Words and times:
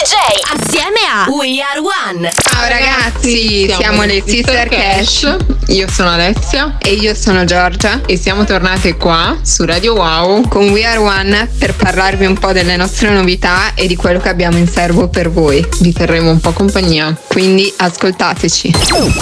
DJ 0.00 0.14
assieme 0.58 1.00
a 1.12 1.28
We 1.28 1.60
Are 1.60 1.78
One. 1.78 2.26
Ciao 2.32 2.66
ragazzi, 2.66 3.66
siamo, 3.66 3.82
siamo 3.82 4.04
le 4.04 4.22
Sister 4.26 4.66
Cash. 4.66 5.20
Cash. 5.20 5.36
Io 5.66 5.90
sono 5.90 6.08
Alessia 6.08 6.78
e 6.78 6.94
io 6.94 7.14
sono 7.14 7.44
Giorgia 7.44 8.00
e 8.06 8.16
siamo 8.16 8.44
tornate 8.44 8.96
qua 8.96 9.36
su 9.42 9.66
Radio 9.66 9.92
Wow 9.96 10.48
con 10.48 10.70
We 10.70 10.86
Are 10.86 10.96
One 10.96 11.50
per 11.58 11.74
parlarvi 11.74 12.24
un 12.24 12.38
po' 12.38 12.52
delle 12.52 12.76
nostre 12.76 13.10
novità 13.10 13.74
e 13.74 13.86
di 13.86 13.94
quello 13.94 14.20
che 14.20 14.30
abbiamo 14.30 14.56
in 14.56 14.66
serbo 14.66 15.08
per 15.08 15.30
voi. 15.30 15.62
Vi 15.80 15.92
terremo 15.92 16.30
un 16.30 16.40
po' 16.40 16.52
compagnia, 16.52 17.14
quindi 17.28 17.70
ascoltateci. 17.76 18.74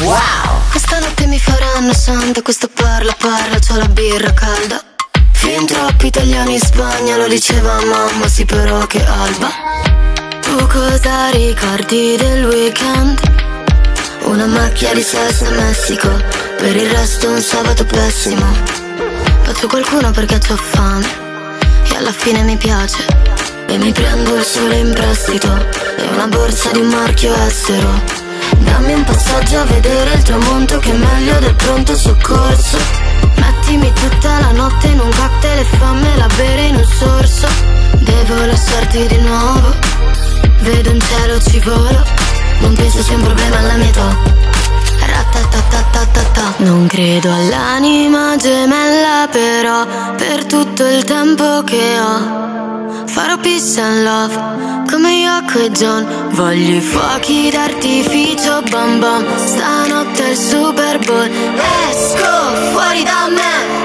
Wow! 0.02 0.20
Questa 0.70 1.00
notte 1.00 1.26
mi 1.26 1.40
faranno 1.40 1.92
santa, 1.92 2.40
questo 2.40 2.70
parla 2.72 3.16
parla, 3.18 3.58
c'ho 3.58 3.74
la 3.74 3.88
birra 3.88 4.32
calda. 4.32 4.80
Fin 5.32 5.66
troppi 5.66 6.06
italiani 6.06 6.54
in 6.54 6.60
Spagna, 6.60 7.16
lo 7.16 7.26
diceva 7.26 7.80
mamma, 7.84 8.29
sì 8.29 8.45
però 8.45 8.86
che 8.86 9.04
alba. 9.04 10.17
Tu 10.48 10.66
cosa 10.66 11.29
ricordi 11.29 12.16
del 12.16 12.47
weekend? 12.47 13.20
Una 14.23 14.47
macchia 14.47 14.95
di 14.95 15.02
salsa 15.02 15.48
a 15.48 15.51
Messico, 15.51 16.09
per 16.57 16.74
il 16.74 16.88
resto 16.88 17.29
un 17.29 17.43
sabato 17.43 17.84
pessimo. 17.84 18.47
Faccio 19.43 19.66
qualcuno 19.66 20.11
perché 20.11 20.37
ho 20.37 20.57
fame, 20.57 21.07
e 21.91 21.97
alla 21.97 22.12
fine 22.12 22.43
mi 22.45 22.57
piace. 22.57 23.05
E 23.66 23.77
mi 23.77 23.93
prendo 23.93 24.37
il 24.37 24.43
sole 24.43 24.79
in 24.79 24.91
prestito, 24.95 25.55
e 25.97 26.09
una 26.15 26.29
borsa 26.29 26.71
di 26.71 26.80
un 26.80 26.88
marchio 26.88 27.35
estero. 27.46 28.02
Dammi 28.57 28.95
un 28.95 29.05
passaggio 29.05 29.60
a 29.60 29.65
vedere 29.65 30.15
il 30.15 30.23
tramonto 30.23 30.79
che 30.79 30.93
è 30.93 30.96
meglio 30.96 31.38
del 31.41 31.55
pronto 31.57 31.95
soccorso. 31.95 33.07
Mettimi 33.68 33.92
tutta 33.92 34.40
la 34.40 34.52
notte 34.52 34.86
in 34.86 34.98
un 34.98 35.10
cocktail 35.10 35.58
e 35.58 35.64
fammela 35.64 36.26
bere 36.38 36.62
in 36.68 36.76
un 36.76 36.84
sorso. 36.86 37.46
Devo 37.98 38.46
lasciarti 38.46 39.06
di 39.06 39.18
nuovo. 39.18 39.74
Vedo 40.60 40.90
un 40.90 40.98
cielo 40.98 41.38
ci 41.38 41.60
volo. 41.60 42.02
Non 42.60 42.74
penso 42.74 43.02
sia 43.02 43.16
un 43.16 43.24
problema 43.24 43.59
alla 43.59 43.76
mia 43.76 43.88
età 43.88 44.48
non 46.59 46.87
credo 46.87 47.33
all'anima 47.33 48.37
gemella 48.37 49.29
però 49.30 49.87
Per 50.16 50.45
tutto 50.47 50.85
il 50.85 51.05
tempo 51.05 51.63
che 51.65 51.99
ho 51.99 53.07
Farò 53.07 53.37
peace 53.39 53.80
and 53.80 54.02
love 54.02 54.87
Come 54.91 55.13
Yoko 55.13 55.59
e 55.59 55.71
John. 55.71 56.07
Voglio 56.30 56.77
i 56.77 56.80
fuochi 56.80 57.51
d'artificio 57.51 58.63
bam 58.71 59.01
bam 59.01 59.24
Stanotte 59.37 60.24
è 60.24 60.30
il 60.30 60.37
Super 60.37 60.99
Bowl 61.05 61.30
Esco 61.91 62.73
fuori 62.73 63.02
da 63.05 63.29
me 63.29 63.77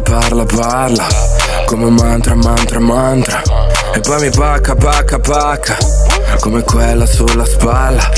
parla, 0.00 0.44
parla, 0.44 0.44
parla. 0.44 1.06
Come 1.66 1.90
mantra, 1.90 2.34
mantra, 2.34 2.78
mantra. 2.78 3.42
E 3.94 4.00
poi 4.00 4.20
mi 4.20 4.30
pacca, 4.30 4.74
pacca, 4.74 5.18
pacca. 5.18 5.76
Come 6.40 6.62
quella 6.62 7.06
sulla 7.06 7.44
spalla. 7.44 8.10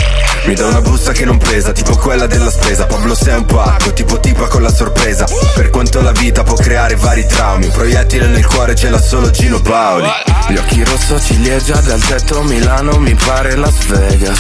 Mi 0.45 0.55
dà 0.55 0.67
una 0.67 0.81
busta 0.81 1.13
che 1.13 1.25
non 1.25 1.39
pesa, 1.39 1.73
tipo 1.73 1.97
quella 1.97 2.27
della 2.27 2.51
spesa. 2.51 2.87
Pablo 2.87 3.15
sei 3.15 3.37
un 3.37 3.45
pacco, 3.45 3.93
tipo 3.93 4.19
tipa 4.21 4.47
con 4.47 4.63
la 4.63 4.73
sorpresa. 4.73 5.27
Per 5.55 5.71
quanto 5.71 6.01
la 6.01 6.13
vita 6.13 6.43
può 6.43 6.55
creare 6.55 6.97
vari 6.97 7.27
traumi. 7.27 7.67
Un 7.67 7.73
proiettile 7.73 8.27
nel 8.27 8.47
cuore 8.47 8.75
ce 8.75 8.89
l'ha 8.89 9.01
solo 9.01 9.31
Gino 9.31 9.61
Paoli. 9.61 10.09
Gli 10.49 10.57
occhi 10.57 10.83
rosso 10.85 11.21
ciliegia 11.21 11.81
dal 11.81 12.01
tetto 12.01 12.43
Milano 12.43 12.99
mi 12.99 13.15
pare 13.15 13.55
Las 13.57 13.85
Vegas. 13.87 14.39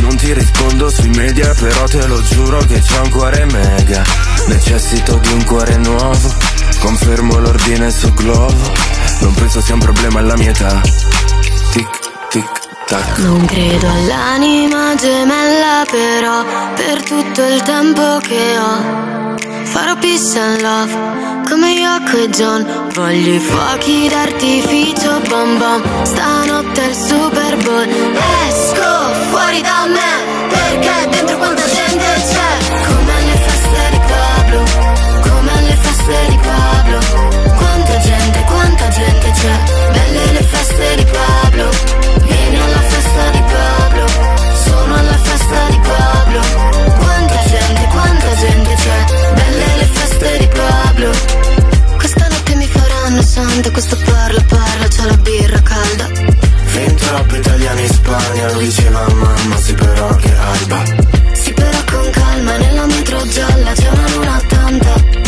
Non 0.00 0.16
ti 0.16 0.32
rispondo 0.32 0.90
sui 0.90 1.08
media 1.10 1.54
però 1.58 1.84
te 1.84 2.06
lo 2.06 2.22
giuro 2.22 2.58
che 2.58 2.80
c'ho 2.80 3.02
un 3.02 3.10
cuore 3.10 3.44
mega. 3.46 4.02
Necessito 4.46 5.16
di 5.16 5.32
un 5.32 5.44
cuore 5.44 5.76
nuovo 5.76 6.57
Confermo 6.80 7.38
l'ordine 7.38 7.90
su 7.90 8.12
Glovo 8.14 8.72
Non 9.20 9.34
penso 9.34 9.60
sia 9.60 9.74
un 9.74 9.80
problema 9.80 10.20
alla 10.20 10.36
mia 10.36 10.50
età 10.50 10.80
Tic, 11.72 11.88
tic, 12.30 12.68
tac. 12.86 13.18
Non 13.18 13.44
credo 13.44 13.86
all'anima 13.88 14.94
gemella, 14.94 15.84
però 15.90 16.44
per 16.74 17.02
tutto 17.02 17.42
il 17.42 17.62
tempo 17.62 18.18
che 18.20 18.56
ho 18.58 19.36
farò 19.64 19.96
peace 19.96 20.38
and 20.38 20.60
love 20.62 21.18
come 21.48 21.72
Yoko 21.72 22.16
e 22.16 22.28
John. 22.30 22.90
Voglio 22.94 23.34
i 23.34 23.38
fuochi 23.38 24.08
d'artificio, 24.08 25.20
bom 25.28 25.58
bom. 25.58 26.04
Stanotte 26.04 26.82
è 26.82 26.88
il 26.88 26.94
Super 26.94 27.56
Bowl. 27.62 27.88
Esco 28.48 29.12
fuori 29.30 29.60
da 29.60 29.86
me 29.86 30.48
perché 30.48 31.08
dentro 31.10 31.36
quanta 31.36 31.64
gente 31.64 32.04
c'è. 32.04 32.57
C'è. 39.40 39.56
Belle 39.92 40.32
le 40.32 40.42
feste 40.42 40.94
di 40.96 41.04
Pablo 41.04 41.98
festa 42.88 43.30
di 43.30 43.42
Pablo, 43.42 44.06
sono 44.64 44.94
alla 44.94 45.18
festa 45.18 45.68
di 45.70 45.78
Pablo. 45.78 46.40
Quanta 46.98 47.42
gente, 47.46 47.86
quanta 47.90 48.34
gente 48.36 48.74
c'è, 48.74 49.04
belle 49.34 49.76
le 49.76 49.88
feste 49.92 50.38
di 50.38 50.48
Pablo. 50.48 51.10
Questa 51.96 52.28
notte 52.28 52.54
mi 52.54 52.66
faranno 52.66 53.22
santa, 53.22 53.70
questo 53.70 53.96
parla, 54.04 54.42
parla, 54.48 54.86
c'è 54.88 55.04
la 55.04 55.16
birra 55.16 55.60
calda. 55.62 56.06
Fin 56.64 56.94
troppi 56.94 57.36
italiani 57.36 57.82
in 57.82 57.92
Spagna, 57.92 58.52
lo 58.52 58.58
diceva 58.58 59.06
mamma, 59.08 59.56
sì 59.56 59.74
però 59.74 60.14
che 60.16 60.34
alba. 60.34 60.82
Sì 61.32 61.52
però 61.52 61.78
con 61.90 62.10
calma, 62.10 62.56
nella 62.56 62.86
metro 62.86 63.26
gialla 63.28 63.72
c'è 63.72 63.88
una 63.88 64.08
luna 64.14 64.42
tanta. 64.48 65.27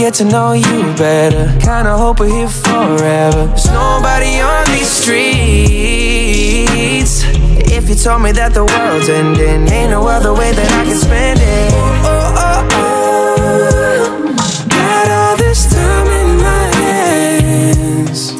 get 0.00 0.14
to 0.14 0.24
know 0.24 0.52
you 0.54 0.94
better. 0.96 1.52
Kinda 1.60 1.94
hope 1.94 2.20
we're 2.20 2.34
here 2.34 2.48
forever. 2.48 3.48
There's 3.48 3.66
nobody 3.66 4.40
on 4.40 4.64
these 4.72 4.88
streets. 4.88 5.20
If 7.76 7.86
you 7.90 7.94
told 7.94 8.22
me 8.22 8.32
that 8.32 8.54
the 8.54 8.64
world's 8.64 9.10
ending, 9.10 9.68
ain't 9.70 9.90
no 9.90 10.08
other 10.08 10.32
way 10.32 10.52
that 10.52 10.70
I 10.80 10.84
can 10.86 10.96
spend 10.96 11.38
it. 11.38 11.72
Oh, 12.02 12.34
oh, 12.48 12.66
oh. 12.80 14.06
Got 14.70 15.10
all 15.18 15.36
this 15.36 15.66
time 15.68 16.06
in 16.20 16.28
my 16.48 16.66
hands. 16.80 18.32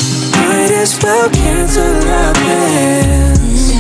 Might 0.49 0.73
as 0.83 0.99
well 1.03 1.29
cancel 1.29 1.95
our 2.21 2.33
plans. 2.41 3.73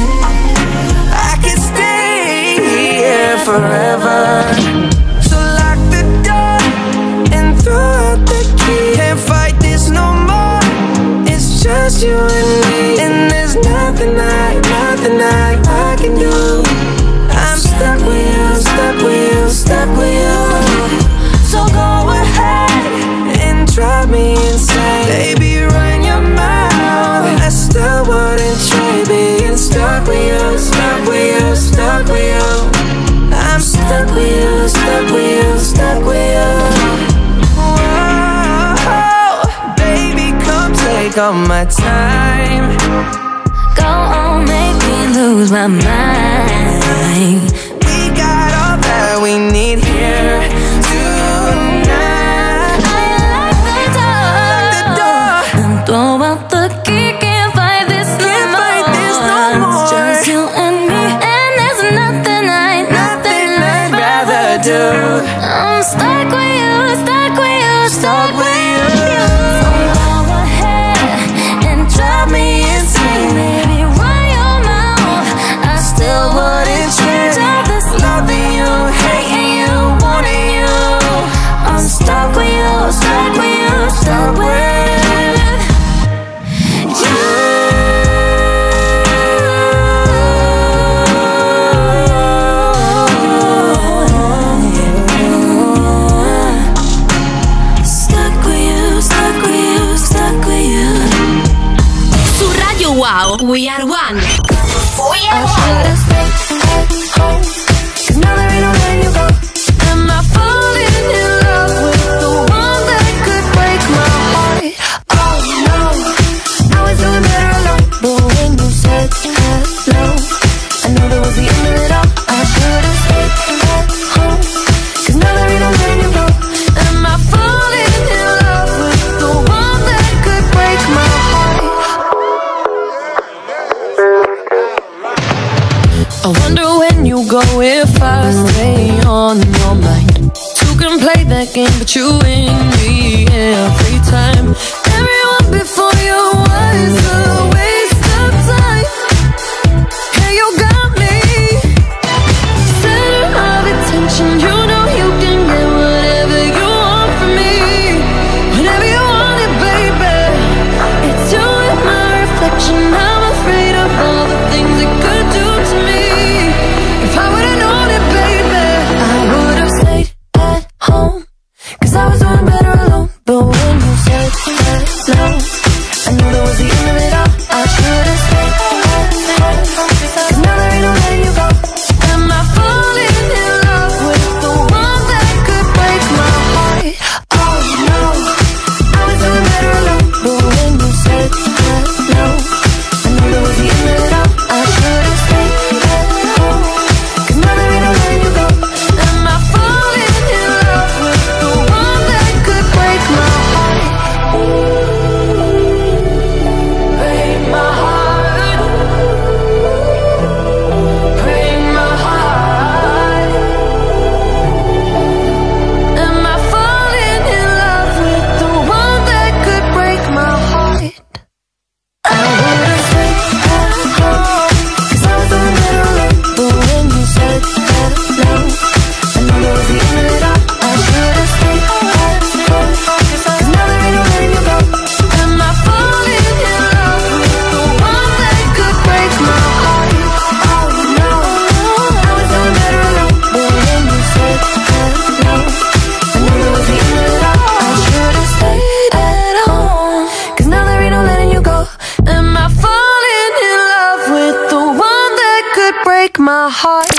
I 1.28 1.32
could 1.42 1.60
stay 1.72 2.60
here 2.60 3.38
forever. 3.38 4.89
just 12.00 12.06
you 12.06 12.16
and 12.16 12.70
me, 12.70 13.02
and 13.02 13.30
there's 13.30 13.56
nothing 13.56 14.18
I, 14.18 14.54
nothing 14.54 15.20
I, 15.20 15.92
I 15.92 15.96
can 15.96 16.14
do. 16.18 16.59
all 41.20 41.34
my 41.34 41.66
time. 41.66 42.78
Go 43.76 43.84
on, 43.84 44.44
make 44.46 44.76
me 44.88 45.14
lose 45.14 45.50
my 45.52 45.66
mind. 45.66 47.42
We 47.84 48.08
got 48.16 48.48
all 48.60 48.78
that 48.80 49.20
we 49.22 49.38
need 49.38 49.84
here. 49.84 50.59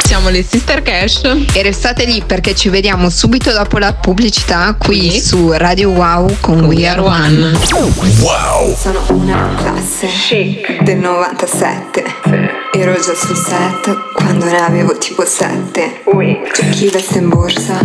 Siamo 0.06 0.30
le 0.30 0.44
Sister 0.44 0.82
Cash 0.82 1.24
e 1.54 1.62
restate 1.62 2.06
lì 2.06 2.24
perché 2.26 2.56
ci 2.56 2.70
vediamo 2.70 3.10
subito 3.10 3.52
dopo 3.52 3.80
la 3.80 3.94
pubblicità 3.94 4.76
qui 4.78 5.12
sì. 5.12 5.20
su 5.20 5.52
Radio 5.52 5.90
Wow 5.90 6.38
con, 6.40 6.60
con 6.60 6.66
We 6.68 6.88
Are 6.88 7.02
One. 7.02 7.52
One. 7.74 8.12
Wow! 8.20 8.74
Sono 8.74 9.04
una 9.10 9.54
classe 9.58 10.08
Chic. 10.08 10.84
del 10.84 11.00
97. 11.00 12.04
Sì. 12.24 12.80
Ero 12.80 12.94
già 12.94 13.14
sul 13.14 13.36
set 13.36 14.14
quando 14.14 14.46
ne 14.46 14.58
avevo 14.58 14.98
tipo 14.98 15.26
7. 15.26 16.04
C'è 16.54 16.70
chi 16.70 16.88
veste 16.88 17.18
in 17.18 17.28
borsa 17.28 17.78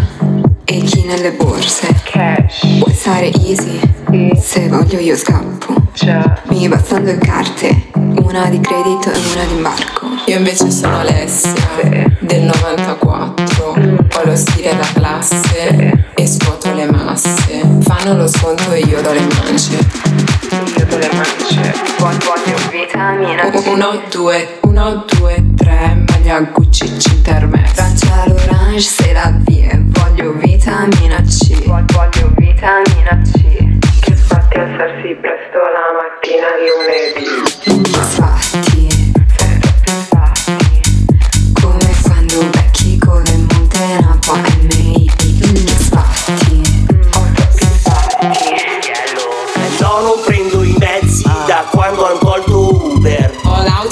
e 0.65 0.79
chi 0.83 1.05
nelle 1.05 1.33
borse. 1.33 1.89
Cash. 2.05 2.79
Può 2.79 2.93
stare 2.93 3.33
easy. 3.45 3.81
Sì. 4.09 4.31
Se 4.41 4.69
voglio 4.69 5.01
io 5.01 5.17
scappo. 5.17 5.75
Già. 5.95 6.43
Mi 6.51 6.69
bastano 6.69 7.07
due 7.07 7.19
carte, 7.19 7.87
una 7.95 8.49
di 8.49 8.61
credito 8.61 9.11
e 9.11 9.19
una 9.35 9.45
di 9.45 9.55
imbarco. 9.55 10.06
Io 10.29 10.39
invece 10.39 10.73
sono 10.73 10.99
Alessia 10.99 11.55
sì. 11.81 12.05
del 12.19 12.43
94, 12.43 13.65
ho 13.65 14.25
lo 14.25 14.35
stile 14.35 14.75
da 14.75 14.87
classe 14.93 15.37
sì. 15.37 16.05
e 16.15 16.27
scuoto 16.27 16.73
le 16.75 16.91
masse. 16.91 17.63
Fanno 17.83 18.17
lo 18.17 18.27
sconto 18.27 18.73
e 18.73 18.81
io 18.81 19.01
do 19.03 19.13
le 19.13 19.21
mance. 19.21 19.79
Io 20.79 20.85
do 20.87 20.99
le 20.99 21.11
mance. 21.13 21.75
Buon 21.99 22.19
buon 22.19 22.71
vitamina. 22.73 23.45
1, 23.55 24.03
2, 24.11 24.59
1, 24.63 25.05
2, 25.17 25.45
3, 25.59 26.05
maglia 26.09 26.41
Gucci 26.41 26.99
Cintermex. 26.99 27.75
Francia 27.75 28.25
l'orange, 28.27 28.81
se 28.81 29.13
la 29.13 29.33
vie, 29.45 29.81
voglio 29.81 30.33
vitamina 30.33 31.23
C. 31.23 31.63
Voglio 31.67 32.33
vitamina 32.37 33.23
C. 33.23 34.01
Che 34.01 34.17
sbatti 34.17 34.59
alzarsi 34.59 35.17
presto 35.21 35.59
la 35.59 35.87
mattina 35.95 36.49
lunedì. 36.67 37.95
Sbatti. 38.03 38.86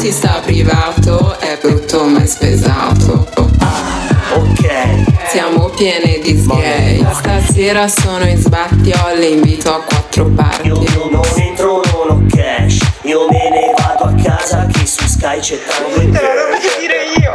ti 0.05 0.13
sta 0.13 0.43
privato, 0.45 1.39
è 1.39 1.59
brutto 1.63 2.05
ma 2.05 2.23
è 2.23 2.27
spesato. 2.27 3.27
Ah, 3.61 4.35
ok. 4.35 5.31
Siamo 5.31 5.71
piene 5.71 6.19
di 6.19 6.39
sgay. 6.39 7.03
Stasera 7.11 7.89
sono 7.89 8.29
in 8.29 8.37
sbatti, 8.37 8.93
le 9.17 9.27
invito 9.29 9.75
a 9.75 9.81
quattro 9.81 10.27
parti. 10.27 10.67
Io, 10.67 11.09
non 11.11 11.25
entro, 11.37 11.81
non 11.91 12.11
ho 12.11 12.23
cash. 12.29 12.81
Io 13.05 13.27
me 13.31 13.49
ne 13.49 13.73
vado 13.79 14.05
a 14.05 14.15
casa 14.23 14.67
che 14.67 14.85
su 14.85 15.07
Sky 15.07 15.39
c'è 15.39 15.59
tanto. 15.65 15.99
Te 15.99 16.05
lo 16.05 16.11
devo 16.11 16.59
dire 16.79 17.05
io. 17.17 17.33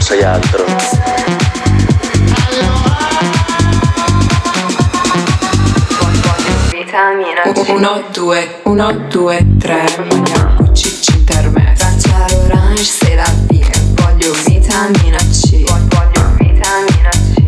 Sai 0.00 0.22
altro. 0.22 0.61
1, 7.44 8.04
2, 8.12 8.60
1, 8.62 8.92
2, 9.08 9.46
3 9.58 10.06
Vogliamo 10.08 10.72
cicci 10.72 11.16
intermessi 11.16 11.84
Faccia 11.84 12.36
l'orange 12.36 12.84
se 12.84 13.14
la 13.16 13.24
via 13.48 13.66
Voglio 13.94 14.32
vitamina 14.46 15.16
C. 15.16 15.64
Voglio 15.66 16.34
vitamina 16.38 17.08
C. 17.10 17.44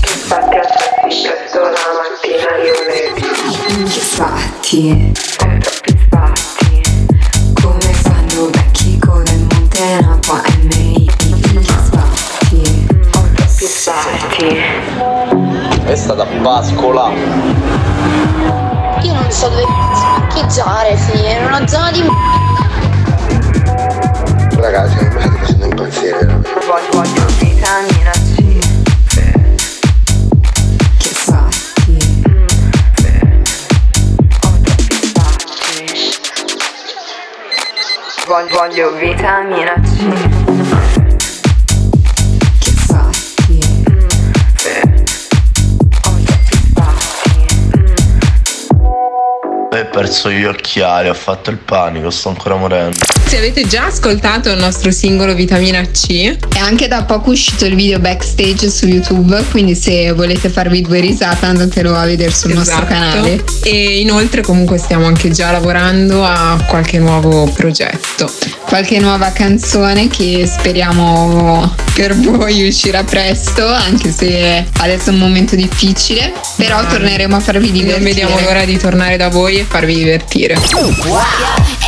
Che 0.00 0.08
fatti 0.10 0.56
alzarsi 0.56 1.22
presto 1.26 1.60
la 1.60 1.88
mattina 1.96 2.56
io 2.58 2.74
le 2.86 3.12
vi 3.14 3.22
Che 3.88 4.00
fatti 4.00 5.12
Troppi 5.38 5.98
sbatti 6.04 6.82
Come 7.62 7.92
fanno 7.94 8.50
vecchi 8.50 8.98
con 8.98 9.24
il 9.26 9.46
monte 9.50 10.00
Napa 10.02 10.42
MI 10.64 11.10
Che 11.16 11.62
sbatti 11.62 12.86
Ho 13.14 13.26
troppi 13.34 13.66
sbatti 13.66 14.48
È 15.86 15.94
stata 15.96 16.26
pascola. 16.42 17.89
Io 19.02 19.14
non 19.14 19.30
so 19.30 19.48
dove 19.48 19.64
parcheggiare, 19.64 20.96
figli, 20.96 21.24
in 21.24 21.44
una 21.44 21.66
zona 21.66 21.90
di 21.90 22.02
Ragazzi, 24.56 24.94
mi 25.02 25.10
state 25.10 25.28
facendo 25.38 25.64
impazzire 25.64 26.10
veramente. 26.18 26.50
Voglio, 26.66 26.88
voglio 26.92 27.24
vitamina 27.38 28.10
C. 28.10 28.58
Che 30.98 31.08
fatti? 31.14 32.22
Ho 34.42 34.58
troppi 34.62 34.94
sbatti 35.06 36.16
Voglio, 38.26 38.48
voglio 38.54 38.92
vitamina 38.96 39.74
C 39.82 40.39
perso 49.90 50.30
gli 50.30 50.44
occhiali, 50.44 51.08
ho 51.08 51.14
fatto 51.14 51.50
il 51.50 51.58
panico, 51.58 52.10
sto 52.10 52.28
ancora 52.28 52.56
morendo. 52.56 52.98
Se 53.26 53.36
avete 53.36 53.66
già 53.66 53.86
ascoltato 53.86 54.50
il 54.50 54.58
nostro 54.58 54.90
singolo 54.90 55.34
Vitamina 55.34 55.80
C, 55.82 56.36
è 56.52 56.58
anche 56.58 56.88
da 56.88 57.04
poco 57.04 57.30
uscito 57.30 57.64
il 57.64 57.76
video 57.76 58.00
backstage 58.00 58.68
su 58.70 58.86
YouTube, 58.86 59.40
quindi 59.50 59.76
se 59.76 60.10
volete 60.12 60.48
farvi 60.48 60.82
due 60.82 60.98
risate 60.98 61.46
andatelo 61.46 61.94
a 61.94 62.04
vedere 62.04 62.32
sul 62.32 62.54
nostro 62.54 62.82
Esatto. 62.82 62.92
canale. 62.92 63.44
E 63.62 64.00
inoltre 64.00 64.42
comunque 64.42 64.78
stiamo 64.78 65.06
anche 65.06 65.30
già 65.30 65.52
lavorando 65.52 66.24
a 66.24 66.60
qualche 66.66 66.98
nuovo 66.98 67.46
progetto. 67.54 68.32
Qualche 68.66 68.98
nuova 68.98 69.30
canzone 69.30 70.08
che 70.08 70.44
speriamo 70.46 71.72
per 71.94 72.16
voi 72.16 72.66
uscirà 72.66 73.04
presto, 73.04 73.66
anche 73.66 74.10
se 74.10 74.64
adesso 74.78 75.10
è 75.10 75.12
un 75.12 75.18
momento 75.18 75.54
difficile, 75.54 76.32
però 76.56 76.84
torneremo 76.84 77.36
a 77.36 77.40
farvi 77.40 77.70
divertire. 77.70 77.96
Non 77.96 78.04
vediamo 78.04 78.40
l'ora 78.40 78.64
di 78.64 78.76
tornare 78.76 79.16
da 79.16 79.28
voi 79.28 79.58
e 79.58 79.64
farvi 79.80 80.04
divertire. 80.04 80.56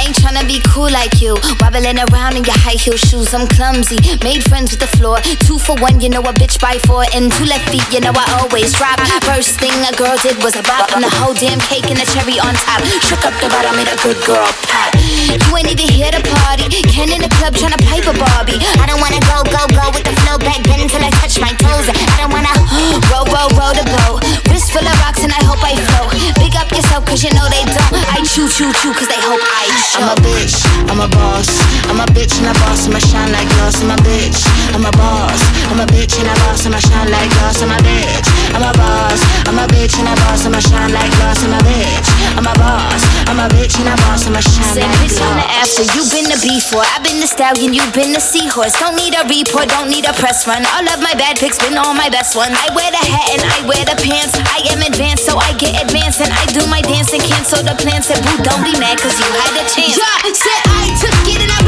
Ain't 0.01 0.17
tryna 0.17 0.45
be 0.49 0.59
cool 0.73 0.89
like 0.89 1.21
you. 1.21 1.37
Wobbling 1.61 2.01
around 2.09 2.41
in 2.41 2.45
your 2.45 2.57
high 2.65 2.81
heel 2.81 2.97
shoes. 2.97 3.35
I'm 3.35 3.47
clumsy. 3.47 4.01
Made 4.25 4.43
friends 4.49 4.73
with 4.73 4.81
the 4.81 4.89
floor. 4.97 5.21
Two 5.45 5.59
for 5.59 5.77
one, 5.77 6.01
you 6.01 6.09
know 6.09 6.25
a 6.25 6.33
bitch 6.33 6.57
by 6.57 6.81
four. 6.89 7.05
And 7.13 7.29
two 7.29 7.45
left 7.45 7.69
feet, 7.69 7.85
you 7.93 8.01
know 8.01 8.13
I 8.17 8.25
always 8.41 8.73
drop. 8.73 8.97
First 9.29 9.61
thing 9.61 9.77
a 9.85 9.93
girl 9.93 10.17
did 10.25 10.41
was 10.43 10.57
a 10.57 10.65
bop. 10.65 10.89
And 10.97 11.05
the 11.05 11.13
whole 11.21 11.35
damn 11.37 11.61
cake 11.69 11.85
and 11.93 12.01
the 12.01 12.09
cherry 12.09 12.41
on 12.41 12.57
top. 12.65 12.81
Shook 13.05 13.25
up 13.29 13.37
the 13.45 13.53
bottom, 13.53 13.77
made 13.77 13.93
a 13.93 13.99
good 14.01 14.21
girl 14.25 14.49
pop. 14.65 14.97
You 15.29 15.53
ain't 15.53 15.69
even 15.69 15.89
here 15.93 16.11
to 16.11 16.23
party. 16.41 16.73
Ken 16.89 17.13
in 17.13 17.21
the 17.21 17.33
club 17.37 17.53
tryna 17.53 17.81
pipe 17.85 18.09
a 18.09 18.15
Barbie. 18.17 18.57
I 18.81 18.89
don't 18.89 19.05
wanna 19.05 19.21
go, 19.29 19.45
go, 19.53 19.69
go 19.69 19.85
with 19.93 20.09
the 20.09 20.17
flow 20.25 20.41
back 20.41 20.65
then 20.65 20.89
until 20.89 21.05
I 21.05 21.13
touch 21.21 21.37
my 21.37 21.53
toes. 21.61 21.87
I 21.93 22.17
don't 22.25 22.33
wanna 22.33 22.53
roll, 23.13 23.29
roll, 23.29 23.51
roll 23.53 23.75
the 23.77 23.85
boat. 23.85 24.25
Wrist 24.53 24.69
full 24.69 24.85
of 24.85 24.93
rocks 25.01 25.25
and 25.25 25.33
I 25.33 25.41
hope 25.49 25.65
I 25.65 25.73
float. 25.73 26.13
Big 26.37 26.53
up 26.61 26.69
yourself 26.69 27.09
cause 27.09 27.25
you 27.25 27.33
know 27.33 27.49
they 27.49 27.65
don't. 27.65 28.05
I 28.13 28.21
chew, 28.21 28.45
chew, 28.53 28.69
chew 28.85 28.93
cause 28.93 29.09
they 29.09 29.17
hope 29.17 29.41
I 29.41 29.65
show. 29.81 30.05
I'm 30.05 30.13
a 30.13 30.17
bitch, 30.21 30.61
I'm 30.93 31.01
a 31.01 31.09
boss. 31.09 31.49
I'm 31.89 31.97
a 31.97 32.07
bitch 32.13 32.37
and 32.37 32.53
a 32.53 32.55
boss, 32.61 32.85
I'ma 32.85 33.01
shine 33.01 33.33
like 33.33 33.49
glass. 33.57 33.81
I'm 33.81 33.89
a 33.89 33.97
bitch, 34.05 34.45
I'm 34.77 34.85
a 34.85 34.93
boss. 34.93 35.41
I'm 35.73 35.81
a 35.81 35.89
bitch 35.89 36.21
and 36.21 36.29
a 36.29 36.37
boss, 36.45 36.69
I'ma 36.69 36.85
shine 36.85 37.09
like 37.09 37.33
glass. 37.33 37.65
I'm 37.65 37.73
a 37.73 37.81
bitch, 37.81 38.29
I'm 38.53 38.61
a 38.61 38.73
boss. 38.77 39.21
I'm 39.49 39.57
a 39.57 39.65
bitch 39.73 39.97
and 39.97 40.13
a 40.13 40.15
boss, 40.21 40.45
I'ma 40.45 40.61
shine 40.61 40.93
like 40.93 41.13
glass. 41.17 41.41
I'm 41.41 41.57
a 41.57 41.61
bitch, 41.65 42.09
I'm 42.33 42.49
a 42.49 42.55
boss. 42.57 43.03
I'm 43.29 43.41
a 43.41 43.49
bitch 43.53 43.77
and 43.81 43.89
a 43.89 43.97
boss, 44.05 44.25
I'ma 44.29 44.41
shine 44.41 44.77
Say 44.77 44.85
bitch 45.01 45.21
on 45.21 45.37
the 45.37 45.47
after, 45.61 45.85
you 45.85 46.05
been 46.09 46.29
the 46.29 46.41
before. 46.41 46.85
I've 46.85 47.05
been 47.05 47.21
the 47.21 47.29
stallion, 47.29 47.73
You've 47.73 47.93
been 47.93 48.13
the 48.13 48.21
seahorse. 48.21 48.73
Don't 48.81 48.97
need 48.97 49.17
a 49.17 49.25
report, 49.25 49.69
don't 49.69 49.89
need 49.89 50.05
a 50.05 50.13
press 50.17 50.49
run. 50.49 50.65
All 50.77 50.85
of 50.85 51.01
my 51.01 51.13
bad 51.17 51.37
pics 51.37 51.61
been 51.61 51.77
all 51.77 51.93
my 51.93 52.09
best 52.09 52.37
ones. 52.37 52.53
I 52.53 52.73
wear 52.73 52.89
the 52.93 53.01
hat 53.01 53.37
and 53.37 53.43
I 53.45 53.59
wear 53.69 53.85
the 53.85 53.97
pants. 54.01 54.37
I 54.37 54.65
am 54.73 54.81
advanced, 54.85 55.25
so 55.25 55.37
I 55.37 55.53
get 55.57 55.81
advanced. 55.81 56.21
And 56.21 56.33
I 56.33 56.45
do 56.53 56.65
my 56.69 56.81
dance 56.81 57.13
and 57.13 57.23
cancel 57.23 57.61
the 57.65 57.77
plans. 57.77 58.09
Said, 58.09 58.21
boo, 58.25 58.37
don't 58.45 58.65
be 58.65 58.73
mad, 58.81 59.01
cause 59.01 59.17
you 59.17 59.29
had 59.29 59.57
a 59.57 59.65
chance. 59.69 59.97
Yeah, 59.97 60.33
said 60.33 60.63
I 60.69 60.93
took 61.01 61.17
it 61.29 61.41
and 61.41 61.53
I 61.53 61.62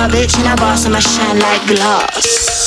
boss. 0.00 0.10
I'm 0.10 0.10
a 0.10 0.12
bitch 0.12 0.38
and 0.38 0.46
a 0.46 0.56
boss, 0.56 0.86
I'ma 0.86 0.98
shine 0.98 1.38
like 1.38 1.66
glass. 1.66 2.59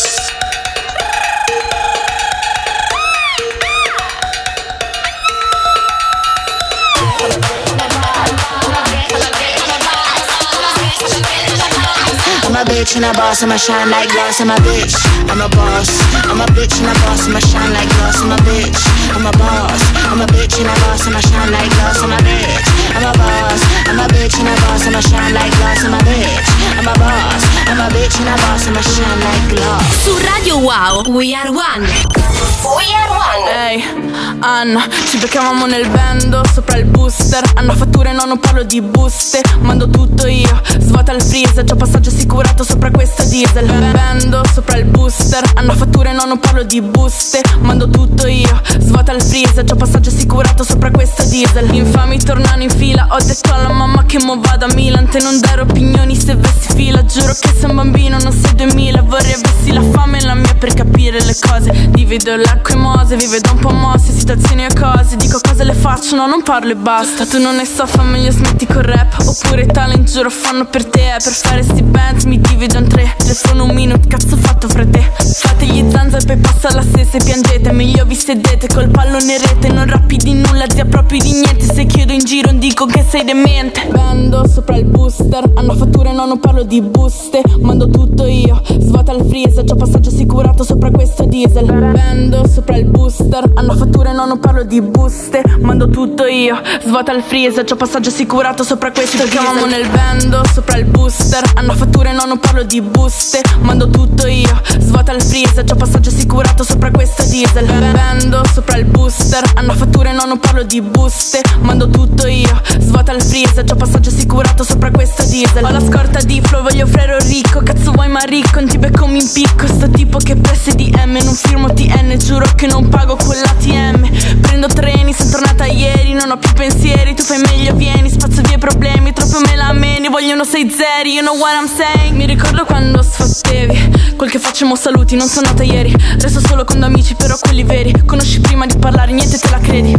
I'm 12.53 12.61
a 12.61 12.69
bitch 12.69 12.95
and 12.95 13.05
a 13.05 13.11
boss, 13.17 13.41
I'ma 13.41 13.57
shine 13.57 13.89
like 13.89 14.13
glass. 14.13 14.39
I'm 14.39 14.51
a 14.51 14.55
bitch, 14.61 14.93
I'm 15.25 15.41
a 15.41 15.49
boss. 15.57 15.89
I'm 16.29 16.37
a 16.37 16.45
bitch 16.53 16.77
and 16.77 16.85
a 16.85 16.93
boss, 17.01 17.25
I'ma 17.25 17.41
shine 17.41 17.73
like 17.73 17.89
glass. 17.97 18.21
I'm 18.21 18.29
a 18.29 18.37
bitch, 18.45 18.77
I'm 19.09 19.25
a 19.25 19.31
boss. 19.41 19.81
I'm 20.05 20.21
a 20.21 20.25
bitch 20.29 20.61
and 20.61 20.69
a 20.69 20.75
boss, 20.85 21.01
I'ma 21.09 21.17
shine 21.17 21.49
like 21.49 21.73
glass. 21.73 21.97
I'm 22.05 22.13
a 22.13 22.17
bitch, 22.21 22.69
I'm 22.93 23.09
a 23.09 23.13
boss. 23.17 23.61
I'm 23.89 23.97
a 23.97 24.05
bitch 24.05 24.37
and 24.37 24.45
a 24.45 24.55
boss, 24.61 24.85
I'ma 24.85 25.01
shine 25.01 25.33
like 25.33 25.49
glass. 25.57 25.81
I'm 25.81 25.97
a 25.97 26.01
bitch, 26.05 26.45
I'm 26.77 26.85
a 26.85 26.93
boss. 26.93 27.41
I'm 27.73 27.81
a 27.81 27.87
bitch 27.89 28.21
and 28.21 28.29
a 28.29 28.35
boss, 28.37 28.67
I'ma 28.69 28.81
shine 28.85 29.19
like 29.25 29.49
glass. 29.49 30.05
Su 30.05 30.13
Radio 30.21 30.61
Wow, 30.61 31.01
We 31.09 31.33
Are 31.33 31.49
One. 31.49 31.89
We 31.89 32.85
Are 32.93 33.09
One. 33.17 33.49
Ehi, 33.49 34.12
Anna, 34.45 34.85
ci 35.09 35.19
beccavamo 35.19 35.65
nel 35.67 35.87
bando 35.87 36.41
sopra 36.51 36.75
il 36.75 36.83
booster. 36.83 37.41
Hanno 37.55 37.73
fatture, 37.75 38.11
no, 38.11 38.25
non 38.25 38.39
parlo 38.39 38.63
di 38.63 38.81
buste. 38.81 39.41
Mando 39.61 39.87
tutto 39.87 40.27
io, 40.27 40.61
svuota 40.79 41.13
il 41.13 41.21
freezer. 41.21 41.63
Già 41.63 41.77
passaggio 41.77 42.09
assicurato 42.09 42.65
sopra 42.65 42.91
questo 42.91 43.23
diesel. 43.23 43.65
Bando 43.93 44.41
sopra 44.53 44.75
il 44.75 44.83
booster. 44.83 45.49
Hanno 45.53 45.73
fatture, 45.73 46.11
no, 46.11 46.25
non 46.25 46.39
parlo 46.39 46.63
di 46.63 46.81
buste. 46.81 47.41
Mando 47.61 47.87
tutto 47.87 48.27
io, 48.27 48.61
svuota 48.79 49.13
il 49.13 49.21
freezer. 49.21 49.63
Già 49.63 49.75
passaggio 49.75 50.09
assicurato 50.09 50.65
sopra 50.65 50.91
questo 50.91 51.23
diesel. 51.23 51.73
Infami 51.73 52.19
tornano 52.19 52.63
in 52.63 52.69
fila. 52.69 53.07
Ho 53.11 53.23
detto 53.23 53.53
alla 53.53 53.71
mamma 53.71 54.03
che 54.03 54.21
mo 54.21 54.37
vado 54.41 54.65
a 54.65 54.73
Milan. 54.73 55.07
Te 55.07 55.19
non 55.21 55.39
dare 55.39 55.61
opinioni 55.61 56.17
se 56.17 56.35
vessi 56.35 56.67
fila. 56.75 57.01
Giuro 57.05 57.33
che 57.39 57.53
sei 57.57 57.69
un 57.69 57.75
bambino, 57.77 58.17
non 58.19 58.33
sei 58.33 58.55
2000 58.55 59.01
Vorrei 59.03 59.33
avessi 59.33 59.71
la 59.71 59.81
fame 59.81 60.17
e 60.17 60.25
la 60.25 60.33
mia 60.33 60.53
per 60.55 60.73
capire 60.73 61.23
le 61.23 61.35
cose. 61.39 61.87
Divido 61.91 62.35
l'acqua 62.35 62.73
e 62.73 62.77
mose, 62.77 63.15
vive 63.15 63.39
da 63.39 63.51
un 63.51 63.59
po' 63.59 63.71
mosse 63.71 64.11
Situazioni 64.33 64.65
e 64.65 64.73
cose, 64.73 65.15
dico 65.15 65.39
cose 65.47 65.63
le 65.63 65.73
faccio 65.73 66.15
No, 66.15 66.25
non 66.25 66.41
parlo 66.41 66.71
e 66.71 66.75
basta. 66.75 67.23
Tu 67.23 67.39
non 67.39 67.55
ne 67.55 67.65
so, 67.65 67.85
fa 67.85 68.01
meglio 68.01 68.31
smetti 68.31 68.65
col 68.65 68.81
rap 68.81 69.15
Oppure 69.19 69.67
talent, 69.67 70.09
giuro, 70.09 70.31
fanno 70.31 70.65
per 70.65 70.85
te. 70.85 71.17
Per 71.23 71.31
fare 71.31 71.61
sti 71.61 71.83
bands 71.83 72.23
mi 72.23 72.41
divido 72.41 72.79
in 72.79 72.87
tre 72.87 73.13
Telefono 73.15 73.65
un 73.65 73.75
minuto, 73.75 74.07
cazzo 74.07 74.35
fatto 74.35 74.67
fra 74.67 74.87
te. 74.87 75.11
Fate 75.17 75.65
gli 75.67 75.87
zanza 75.91 76.17
e 76.17 76.25
poi 76.25 76.37
passa 76.37 76.73
la 76.73 76.81
stessa 76.81 77.17
e 77.17 77.23
piangete 77.23 77.71
Meglio 77.71 78.05
vi 78.05 78.15
sedete 78.15 78.65
col 78.73 78.89
pallone 78.89 79.35
in 79.35 79.39
rete. 79.39 79.67
Non 79.67 79.85
rappi 79.85 80.17
di 80.17 80.33
nulla, 80.33 80.65
zia 80.67 80.85
proprio 80.85 81.19
di 81.19 81.31
niente. 81.31 81.71
Se 81.71 81.85
chiedo 81.85 82.13
in 82.13 82.23
giro 82.23 82.51
dico 82.53 82.87
che 82.87 83.05
sei 83.07 83.23
demente. 83.23 83.87
Vendo 83.91 84.47
sopra 84.47 84.77
il 84.77 84.85
booster 84.85 85.51
Hanno 85.53 85.75
fatture, 85.75 86.11
no, 86.11 86.25
non 86.25 86.39
parlo 86.39 86.63
di 86.63 86.81
buste. 86.81 87.43
Mando 87.59 87.87
tutto 87.87 88.25
io, 88.25 88.59
svuota 88.79 89.11
il 89.11 89.25
freezer 89.27 89.63
Già 89.63 89.75
passaggio 89.75 90.09
assicurato 90.09 90.63
sopra 90.63 90.89
questo 90.89 91.25
diesel. 91.25 91.65
Vendo 91.65 92.47
sopra 92.47 92.77
il 92.77 92.85
booster 92.85 93.51
Hanno 93.53 93.75
fatture, 93.75 94.11
no, 94.13 94.25
non 94.25 94.39
parlo 94.39 94.63
di 94.63 94.81
buste 94.81 95.41
Mando 95.61 95.89
tutto 95.89 96.25
io, 96.25 96.61
svuota 96.83 97.11
il 97.11 97.23
freezer 97.23 97.63
Già 97.63 97.75
passaggio 97.75 98.09
assicurato 98.09 98.63
sopra 98.63 98.91
questo 98.91 99.17
diesel. 99.17 99.31
Chiamamo 99.31 99.65
nel 99.65 99.87
vendo 99.89 100.41
sopra 100.53 100.77
il 100.77 100.85
booster. 100.85 101.43
Hanno 101.55 101.73
fatture, 101.73 102.13
no, 102.13 102.25
non 102.25 102.39
parlo 102.39 102.63
di 102.63 102.81
buste 102.81 103.41
Mando 103.61 103.89
tutto 103.89 104.27
io, 104.27 104.61
svuota 104.79 105.11
il 105.13 105.21
freezer 105.21 105.63
Già 105.63 105.75
passaggio 105.75 106.09
assicurato 106.09 106.63
sopra 106.63 106.91
questa 106.91 107.23
diesel. 107.23 107.65
Vendo 107.65 108.41
sopra 108.53 108.77
il 108.77 108.85
booster. 108.85 109.43
Hanno 109.55 109.73
fatture, 109.73 110.13
no, 110.13 110.25
non 110.25 110.39
parlo 110.39 110.63
di 110.63 110.81
buste 110.81 111.41
Mando 111.61 111.89
tutto 111.89 112.27
io, 112.27 112.61
svuota 112.79 113.11
il 113.13 113.21
freezer 113.21 113.63
Già 113.63 113.75
passaggio 113.75 114.09
assicurato 114.09 114.63
sopra 114.63 114.91
questa 114.91 115.23
diesel. 115.23 115.63
Ho 115.63 115.71
la 115.71 115.81
scorta 115.81 116.19
di 116.21 116.39
flow, 116.41 116.61
voglio 116.61 116.85
frero 116.85 117.17
ricco. 117.17 117.61
Cazzo 117.63 117.91
vuoi 117.91 118.09
ma 118.09 118.21
ricco, 118.21 118.59
non 118.59 118.69
ti 118.69 118.77
becco 118.77 119.07
mi 119.07 119.19
impicco 119.19 119.67
Sto 119.67 119.89
tipo 119.89 120.17
che 120.17 120.35
presse 120.35 120.75
di 120.75 120.93
M 121.05 121.17
Non 121.23 121.33
firmo 121.33 121.73
TN, 121.73 122.17
giuro 122.17 122.45
che 122.55 122.67
non 122.67 122.89
pago 122.89 123.15
con 123.15 123.35
l'ATM 123.35 124.02
Prendo 124.41 124.67
treni, 124.67 125.13
sono 125.13 125.29
tornata 125.31 125.65
ieri 125.65 126.13
Non 126.13 126.31
ho 126.31 126.37
più 126.37 126.51
pensieri, 126.53 127.13
tu 127.13 127.23
fai 127.23 127.39
meglio, 127.39 127.75
vieni 127.75 128.09
Spazio 128.09 128.41
via 128.43 128.55
i 128.55 128.59
problemi, 128.59 129.13
troppo 129.13 129.39
me 129.39 129.55
la 129.55 129.73
meni 129.73 130.09
Vogliono 130.09 130.43
sei 130.43 130.69
zeri, 130.69 131.13
you 131.13 131.21
know 131.21 131.37
what 131.37 131.53
I'm 131.53 131.67
saying? 131.67 132.15
Mi 132.15 132.25
ricordo 132.25 132.65
quando 132.65 133.01
sfottevi 133.01 134.13
Quel 134.15 134.29
che 134.29 134.39
facciamo 134.39 134.75
saluti, 134.75 135.15
non 135.15 135.27
sono 135.27 135.47
nata 135.47 135.63
ieri. 135.63 135.93
Resto 136.19 136.39
solo 136.39 136.63
con 136.63 136.77
due 136.77 136.85
amici, 136.85 137.15
però 137.15 137.35
quelli 137.41 137.63
veri. 137.63 137.93
Conosci 138.05 138.39
prima 138.39 138.65
di 138.65 138.77
parlare, 138.77 139.11
niente 139.11 139.37
te 139.37 139.49
la 139.49 139.59
credi. 139.59 139.93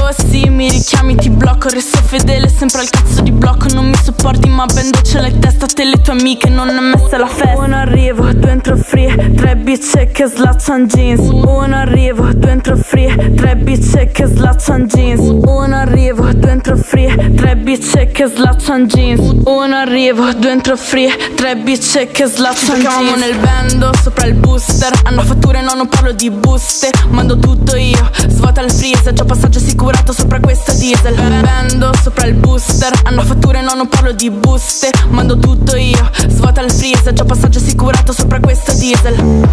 Oh 0.00 0.10
sì, 0.12 0.48
mi 0.48 0.68
richiami, 0.68 1.14
ti 1.14 1.30
blocco. 1.30 1.68
Resto 1.68 1.98
fedele, 2.04 2.48
sempre 2.48 2.80
al 2.80 2.90
cazzo 2.90 3.22
di 3.22 3.30
blocco. 3.30 3.68
Non 3.72 3.88
mi 3.88 3.96
sopporti, 3.96 4.48
ma 4.48 4.66
ben 4.66 4.90
dolce 4.90 5.20
la 5.20 5.30
testa 5.30 5.66
Te 5.66 5.84
le 5.84 6.00
tue 6.02 6.12
amiche, 6.12 6.48
non 6.48 6.68
è 6.68 6.80
messa 6.80 7.16
la 7.16 7.28
festa. 7.28 7.62
Uno 7.62 7.76
arrivo, 7.76 8.30
due 8.32 8.50
entro 8.50 8.76
free 8.76 9.32
Tre 9.34 9.56
bice 9.56 10.10
che 10.12 10.26
slaccian 10.26 10.86
jeans. 10.86 11.20
Uno 11.20 11.76
arrivo, 11.76 12.28
due 12.34 12.50
entro 12.50 12.76
free 12.76 13.32
Tre 13.42 13.56
bice 13.56 14.06
che 14.12 14.26
slaccian 14.26 14.86
jeans. 14.86 15.18
Uno 15.18 15.74
arrivo, 15.74 16.32
due 16.32 16.52
entro 16.52 16.76
free. 16.76 17.32
Tre 17.34 17.56
bice 17.56 18.06
che 18.06 18.26
slaccian 18.28 18.86
jeans. 18.86 19.20
Uno 19.44 19.74
arrivo, 19.74 20.32
due 20.34 20.52
entro 20.52 20.76
free. 20.76 21.10
Tre 21.34 21.56
bice 21.56 22.06
che 22.12 22.26
slaccian 22.26 22.78
jeans. 22.78 23.12
Ci 23.12 23.18
nel 23.18 23.36
bando, 23.38 23.90
sopra 24.00 24.26
il 24.26 24.34
booster. 24.34 24.92
Hanno 25.02 25.22
fatture, 25.22 25.60
no, 25.60 25.74
non 25.74 25.88
parlo 25.88 26.12
di 26.12 26.30
buste. 26.30 26.90
Mando 27.08 27.36
tutto 27.36 27.74
io, 27.74 28.08
svuota 28.28 28.62
il 28.62 28.70
freezer. 28.70 29.12
Già 29.12 29.24
passaggio 29.24 29.58
assicurato 29.58 30.12
sopra 30.12 30.38
questa 30.38 30.72
diesel. 30.74 31.14
Bendo 31.16 31.90
sopra 32.00 32.26
il 32.26 32.34
booster. 32.34 32.92
Hanno 33.02 33.22
fatture, 33.22 33.60
no, 33.60 33.74
non 33.74 33.88
parlo 33.88 34.12
di 34.12 34.30
buste. 34.30 34.90
Mando 35.08 35.36
tutto 35.36 35.74
io, 35.74 36.08
svuota 36.28 36.62
il 36.62 36.70
freezer. 36.70 37.12
Già 37.12 37.24
passaggio 37.24 37.58
assicurato 37.58 38.12
sopra 38.12 38.38
questa 38.38 38.72
diesel 38.74 39.50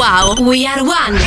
Wow, 0.00 0.34
We 0.40 0.66
Are 0.66 0.80
One. 0.80 1.18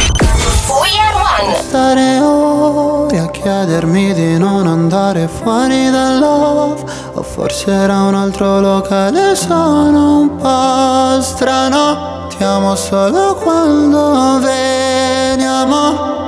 We 0.82 0.90
Are 0.98 1.14
One. 1.14 1.56
Stare 1.62 2.20
ore 2.20 3.20
a 3.20 3.30
chiedermi 3.30 4.14
di 4.14 4.38
non 4.40 4.66
andare 4.66 5.28
fuori 5.28 5.92
dal 5.92 6.24
O 6.24 7.22
forse 7.22 7.70
era 7.70 8.02
un 8.02 8.16
altro 8.16 8.60
locale, 8.60 9.36
sono 9.36 10.22
un 10.22 10.36
po' 10.38 11.22
strano 11.22 12.28
Ti 12.30 12.44
amo 12.44 12.76
solo 12.76 13.36
quando 13.36 14.40
veniamo 14.40 16.23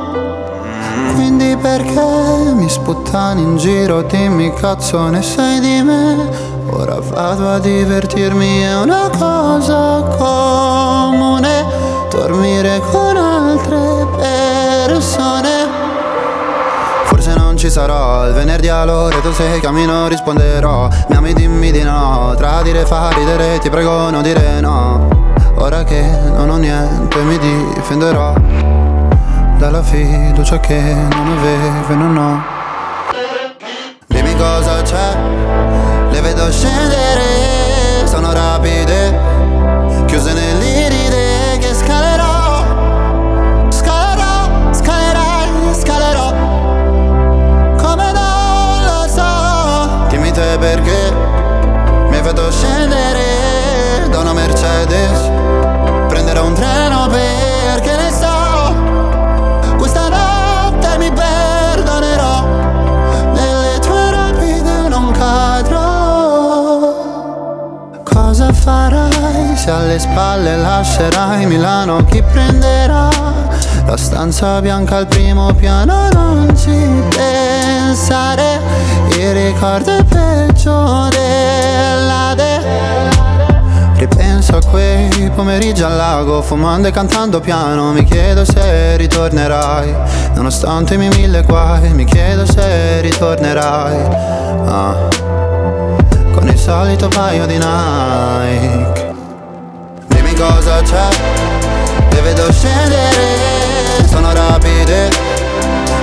quindi 1.15 1.55
perché 1.57 2.53
mi 2.53 2.69
sputtani 2.69 3.41
in 3.41 3.57
giro, 3.57 4.01
dimmi 4.03 4.53
cazzo 4.53 5.07
ne 5.07 5.21
sai 5.21 5.59
di 5.59 5.81
me? 5.81 6.29
Ora 6.69 6.99
vado 6.99 7.49
a 7.49 7.59
divertirmi, 7.59 8.59
è 8.59 8.81
una 8.81 9.09
cosa 9.17 10.01
comune 10.17 11.65
Dormire 12.09 12.81
con 12.91 13.15
altre 13.17 14.07
persone. 14.17 15.49
Forse 17.05 17.33
non 17.33 17.57
ci 17.57 17.69
sarò, 17.69 18.27
il 18.27 18.33
venerdì 18.33 18.67
all'ora 18.67 19.17
tu 19.19 19.31
sei 19.31 19.59
cammino 19.59 20.07
risponderò. 20.07 20.87
Mi 21.09 21.15
ami 21.15 21.33
dimmi 21.33 21.71
di 21.71 21.83
no, 21.83 22.33
tradire 22.37 22.85
fa 22.85 23.09
ridere, 23.09 23.59
ti 23.59 23.69
prego 23.69 24.09
non 24.09 24.21
dire 24.21 24.59
no. 24.59 25.07
Ora 25.57 25.83
che 25.83 26.03
non 26.35 26.49
ho 26.49 26.57
niente 26.57 27.17
mi 27.21 27.37
difenderò 27.73 28.74
Dalla 29.65 29.81
fiducia 29.81 30.59
che 30.59 30.79
non 30.79 31.27
avevo 31.27 31.91
e 31.91 31.95
non 31.95 32.15
ho 32.15 32.54
Cosa 68.45 68.53
farai 68.53 69.55
se 69.57 69.71
alle 69.71 69.97
spalle 69.97 70.55
lascerai 70.55 71.47
Milano? 71.47 72.05
Chi 72.05 72.21
prenderà 72.21 73.09
la 73.87 73.97
stanza 73.97 74.61
bianca 74.61 74.97
al 74.97 75.07
primo 75.07 75.51
piano? 75.55 76.09
Non 76.11 76.55
ci 76.55 77.03
pensare, 77.09 78.59
il 79.17 79.33
ricordo 79.33 79.97
è 79.97 80.03
peggio 80.03 81.07
dell'ade. 81.09 82.61
Ripenso 83.95 84.57
a 84.57 84.61
quei 84.69 85.31
pomeriggi 85.33 85.81
al 85.81 85.95
lago, 85.95 86.43
fumando 86.43 86.87
e 86.87 86.91
cantando 86.91 87.39
piano. 87.39 87.93
Mi 87.93 88.03
chiedo 88.03 88.45
se 88.45 88.95
ritornerai, 88.95 89.95
nonostante 90.35 90.93
i 90.93 90.97
miei 90.97 91.09
mille 91.15 91.41
guai. 91.41 91.91
Mi 91.93 92.05
chiedo 92.05 92.45
se 92.45 93.01
ritornerai. 93.01 93.97
Ah 94.67 95.34
con 96.45 96.53
il 96.53 96.59
solito 96.59 97.07
paio 97.07 97.45
di 97.47 97.57
Nike. 97.57 99.13
Dimmi 100.07 100.33
cosa 100.35 100.81
c'è, 100.83 101.07
le 102.11 102.21
vedo 102.21 102.51
scendere, 102.51 104.05
sono 104.07 104.31
rapide 104.31 105.09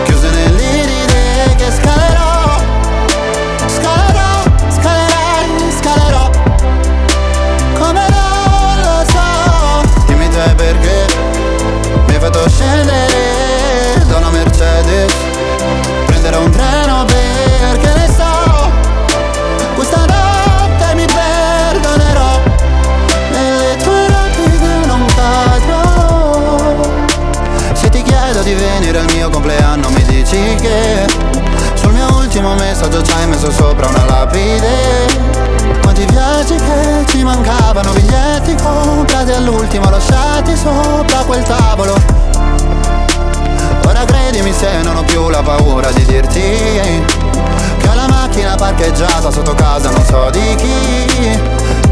Chiuse 0.05 0.31
nell'iride 0.31 1.55
che 1.57 1.71
scalerò. 1.71 2.61
Scalerò, 3.67 4.43
scalerai, 4.69 5.73
scalerò. 5.81 6.31
Come 7.79 8.07
non 8.09 8.81
lo 8.83 9.05
so. 9.11 10.05
Dimmi 10.07 10.29
te 10.29 10.55
perché 10.57 11.07
mi 12.07 12.15
hai 12.15 12.21
fatto 12.21 12.49
scendere 12.49 12.82
dici 30.33 30.55
che 30.57 31.07
Sul 31.75 31.93
mio 31.93 32.07
ultimo 32.17 32.55
messaggio 32.55 33.03
ci 33.03 33.13
hai 33.13 33.27
messo 33.27 33.51
sopra 33.51 33.89
una 33.89 34.05
lapide. 34.07 35.31
Quanti 35.83 36.07
viaggi 36.07 36.55
che 36.57 37.05
ci 37.09 37.23
mancavano 37.23 37.93
Biglietti 37.93 38.55
comprati 38.55 39.33
all'ultimo 39.33 39.91
lasciati 39.91 40.57
sopra 40.57 41.19
quel 41.27 41.43
tavolo? 41.43 41.95
Ora 43.87 44.05
credimi 44.05 44.53
se 44.53 44.81
non 44.83 44.97
ho 44.97 45.03
più 45.03 45.29
la 45.29 45.43
paura 45.43 45.91
di 45.91 46.05
dirti 46.05 46.41
che 46.41 47.89
ho 47.89 47.95
la 47.95 48.09
macchina 48.09 48.55
parcheggiata 48.55 49.31
sotto 49.31 49.55
casa 49.55 49.91
non 49.91 50.05
so 50.05 50.31
di 50.31 50.55
chi. 50.57 51.41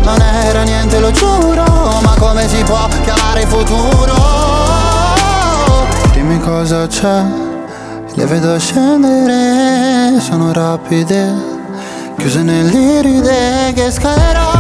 Non 0.03 0.20
era 0.22 0.62
niente 0.62 0.98
lo 0.98 1.11
giuro 1.11 1.62
Ma 2.00 2.14
come 2.18 2.48
si 2.48 2.62
può 2.64 2.88
chiamare 3.05 3.46
futuro? 3.46 4.14
Dimmi 6.12 6.40
cosa 6.40 6.87
c'è 6.87 7.50
Le 8.20 8.26
vedo 8.26 8.59
scendere 8.59 10.20
Sono 10.20 10.52
rapide 10.52 11.33
Chiuse 12.18 12.42
nell'iride 12.42 13.72
che 13.74 13.90
scalerò 13.90 14.60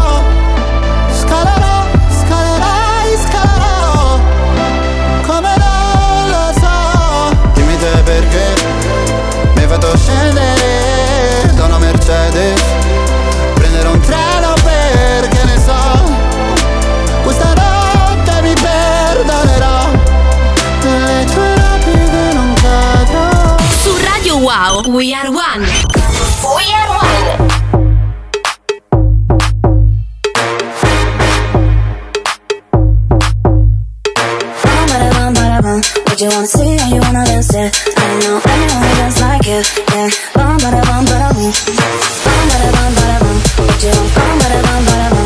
wow, 24.50 24.82
we 24.88 25.14
are 25.14 25.30
one. 25.30 25.62
We 26.58 26.66
are 26.78 26.88
one. 26.90 27.50
What 36.06 36.20
you 36.20 36.28
wanna 36.30 36.46
see, 36.46 36.76
how 36.78 36.88
you 36.94 37.00
wanna 37.00 37.24
dance 37.24 37.54
it 37.54 37.70
I 37.96 38.18
know 38.20 38.40
anyone 38.52 38.82
who 38.82 38.94
dance 38.98 39.20
like 39.20 39.46
you, 39.46 39.62
yeah. 39.94 40.10
Bum, 40.34 40.58
bada, 40.58 40.82
bum, 40.88 41.04
bada, 41.06 41.28
boom 41.36 41.52
Bum, 42.24 42.44
bada, 42.50 42.68
bum, 42.76 42.92
bada, 42.98 43.16
boom 43.22 43.38
What 43.66 43.82
you 43.84 43.90
want, 43.94 44.14
bum, 44.16 44.38
bada, 44.40 44.58
bum, 44.66 44.84
bada, 44.88 45.10
boom 45.10 45.19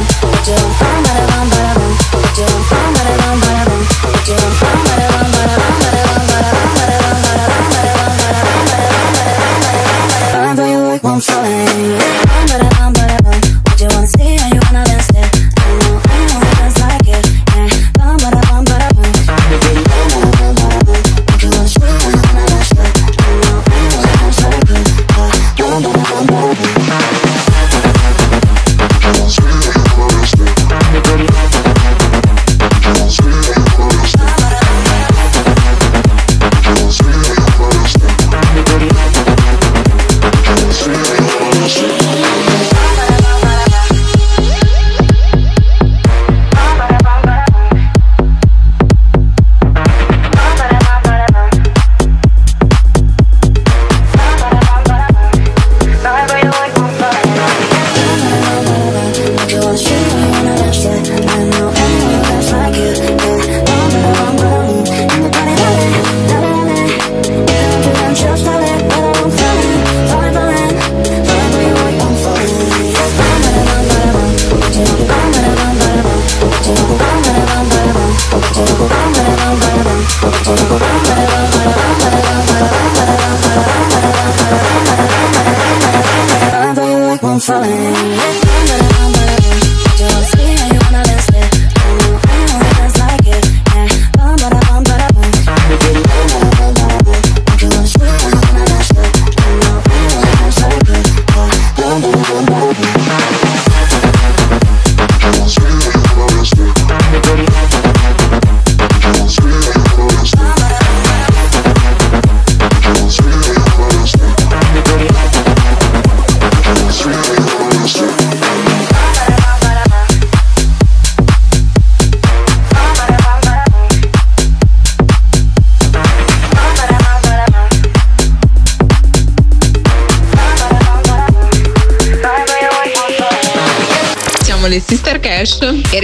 Siamo 87.44 88.03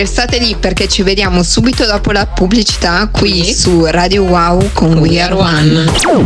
restate 0.01 0.39
lì 0.39 0.57
perché 0.59 0.89
ci 0.89 1.03
vediamo 1.03 1.43
subito 1.43 1.85
dopo 1.85 2.11
la 2.11 2.27
pubblicità 2.27 3.07
qui 3.13 3.43
Qui. 3.43 3.55
su 3.55 3.85
Radio 3.85 4.23
Wow 4.23 4.71
con 4.73 4.97
We 4.97 5.21
Are 5.21 5.35
One. 5.35 5.93
Sono 5.99 6.25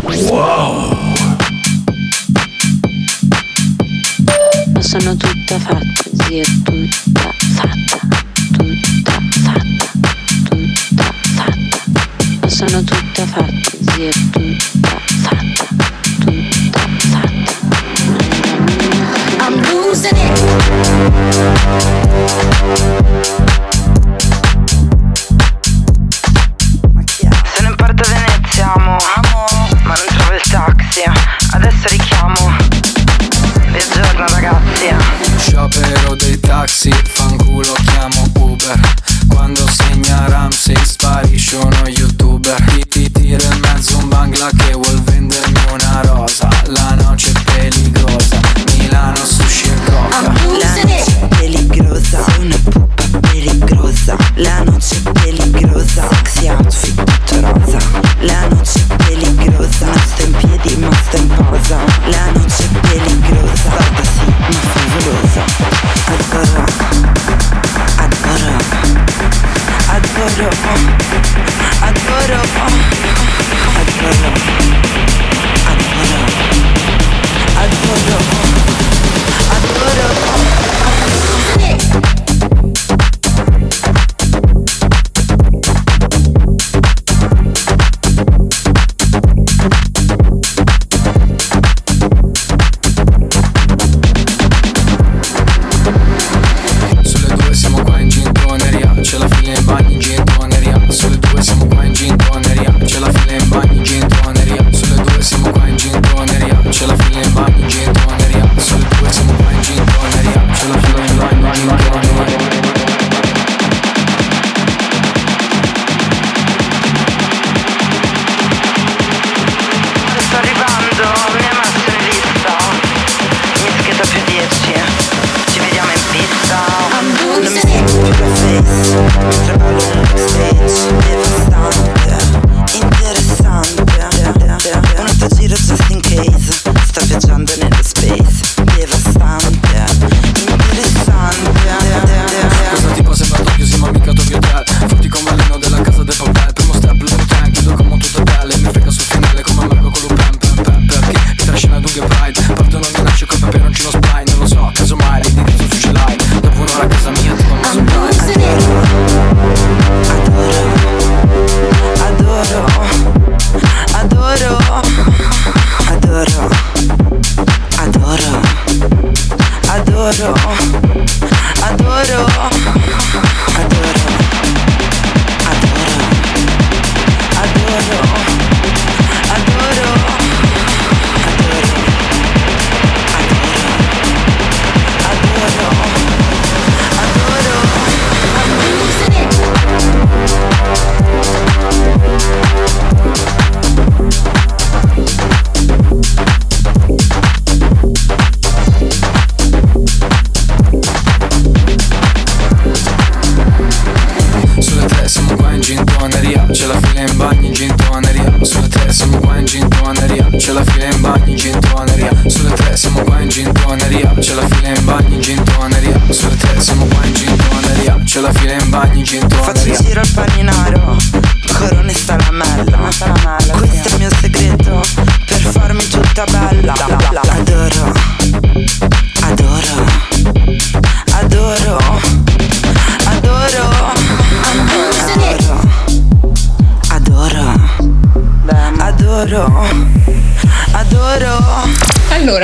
in 205.72 205.76
gintoneria 205.76 206.46
C'è 206.50 206.66
la 206.66 206.78
fila 206.78 207.00
in 207.00 207.16
bagno 207.16 207.46
in 207.46 207.52
gintoneria 207.52 208.36
Sulle 208.42 208.68
tre 208.68 208.92
siamo 208.92 209.18
qua 209.18 209.38
in 209.38 209.46
gintoneria 209.46 210.28
C'è 210.36 210.52
la 210.52 210.64
fila 210.64 210.84
in 210.84 211.00
bagno 211.00 211.30
in 211.30 211.36
gintoneria 211.36 212.10
Sulle 212.26 212.52
tre 212.54 212.76
siamo 212.76 213.02
qua 213.02 213.20
in 213.20 213.28
gintoneria 213.28 214.14
C'è 214.18 214.34
la 214.34 214.46
fila 214.46 214.68
in 214.68 214.84
bagno 214.84 215.14
in 215.14 215.20
gintoneria 215.20 216.00
Sulle 216.10 216.36
tre 216.36 216.60
siamo 216.60 216.84
qua 216.86 217.04
in 217.04 217.14
gintoneria 217.14 218.00
C'è 218.04 218.20
la 218.20 218.32
fila 218.32 218.52
in 218.52 218.68
bagno 218.68 218.98
in 218.98 219.04
gintoneria 219.04 219.52
Faccio 219.52 219.68
in 219.68 219.76
giro 219.84 220.00
al 220.00 220.10
paninaro 220.12 220.83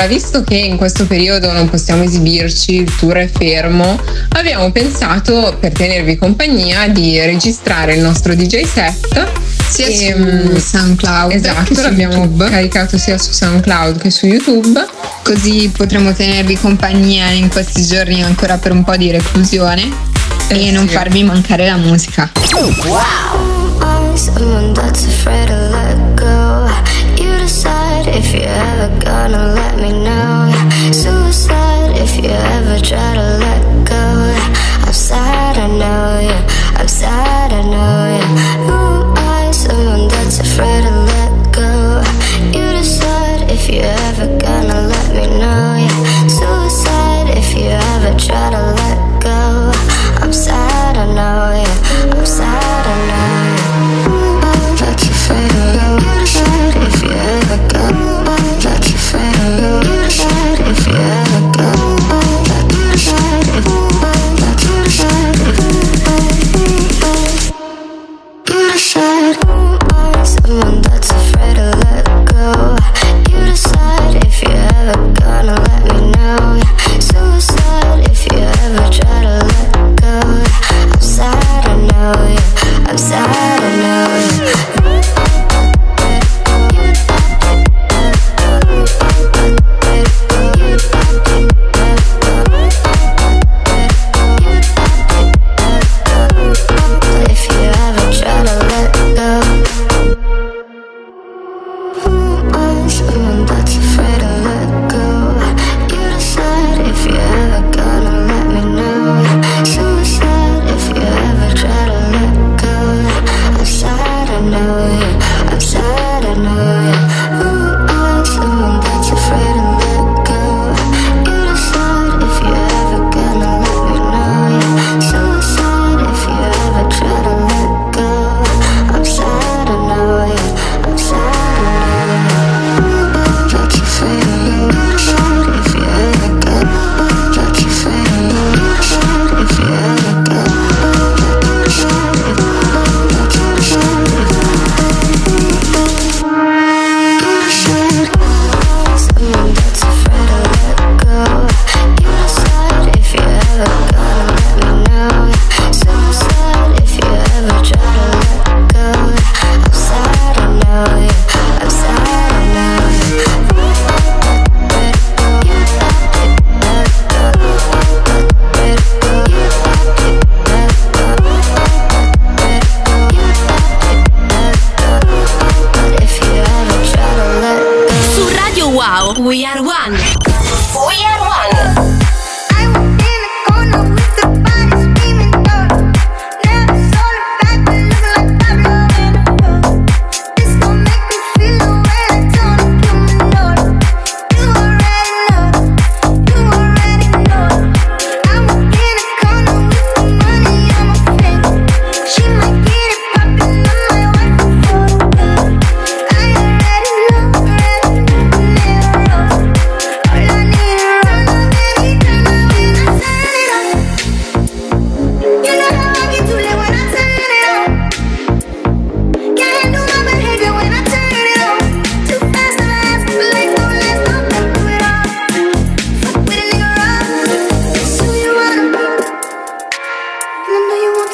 Allora, 0.01 0.15
visto 0.15 0.43
che 0.43 0.57
in 0.57 0.79
questo 0.79 1.07
periodo 1.07 1.53
non 1.53 1.69
possiamo 1.69 2.03
esibirci, 2.03 2.75
il 2.77 2.97
tour 2.97 3.17
è 3.17 3.29
fermo, 3.29 4.01
abbiamo 4.31 4.73
pensato 4.73 5.55
per 5.61 5.73
tenervi 5.73 6.17
compagnia 6.17 6.89
di 6.89 7.21
registrare 7.21 7.97
il 7.97 8.01
nostro 8.01 8.35
DJ 8.35 8.63
set 8.63 9.29
sia 9.69 9.87
e, 9.89 9.93
su 9.93 10.19
mm, 10.19 10.57
SoundCloud 10.57 11.33
Esatto, 11.33 11.83
l'abbiamo 11.83 12.15
YouTube. 12.15 12.49
caricato 12.49 12.97
sia 12.97 13.19
su 13.19 13.33
SoundCloud 13.33 14.01
che 14.01 14.11
su 14.11 14.25
YouTube. 14.25 14.83
Così 15.23 15.71
potremo 15.77 16.15
tenervi 16.15 16.57
compagnia 16.57 17.29
in 17.29 17.51
questi 17.51 17.85
giorni 17.85 18.23
ancora 18.23 18.57
per 18.57 18.73
un 18.73 18.83
po' 18.83 18.97
di 18.97 19.11
reclusione 19.11 19.83
Eh 20.49 20.69
e 20.69 20.71
non 20.71 20.89
farvi 20.89 21.23
mancare 21.25 21.67
la 21.67 21.77
musica. 21.77 22.33
I'm 25.73 26.10
if 28.19 28.33
you're 28.35 28.45
ever 28.45 28.89
gonna 29.01 29.55
let 29.55 29.75
me 29.77 29.93
know. 29.93 30.51
Suicide 30.93 31.97
if 31.97 32.17
you 32.17 32.31
ever 32.31 32.79
try 32.79 33.15
to 33.21 33.29
let 33.45 33.63
go. 33.87 34.05
I'm 34.87 34.93
sad, 34.93 35.59
I 35.59 35.67
know 35.67 36.10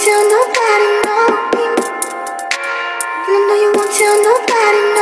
tell 0.07 0.23
nobody 0.31 0.88
know 1.03 1.27
me. 1.57 1.64
No, 3.27 3.38
know 3.49 3.55
you 3.61 3.73
won't 3.75 3.90
tell 3.99 4.16
nobody. 4.23 4.95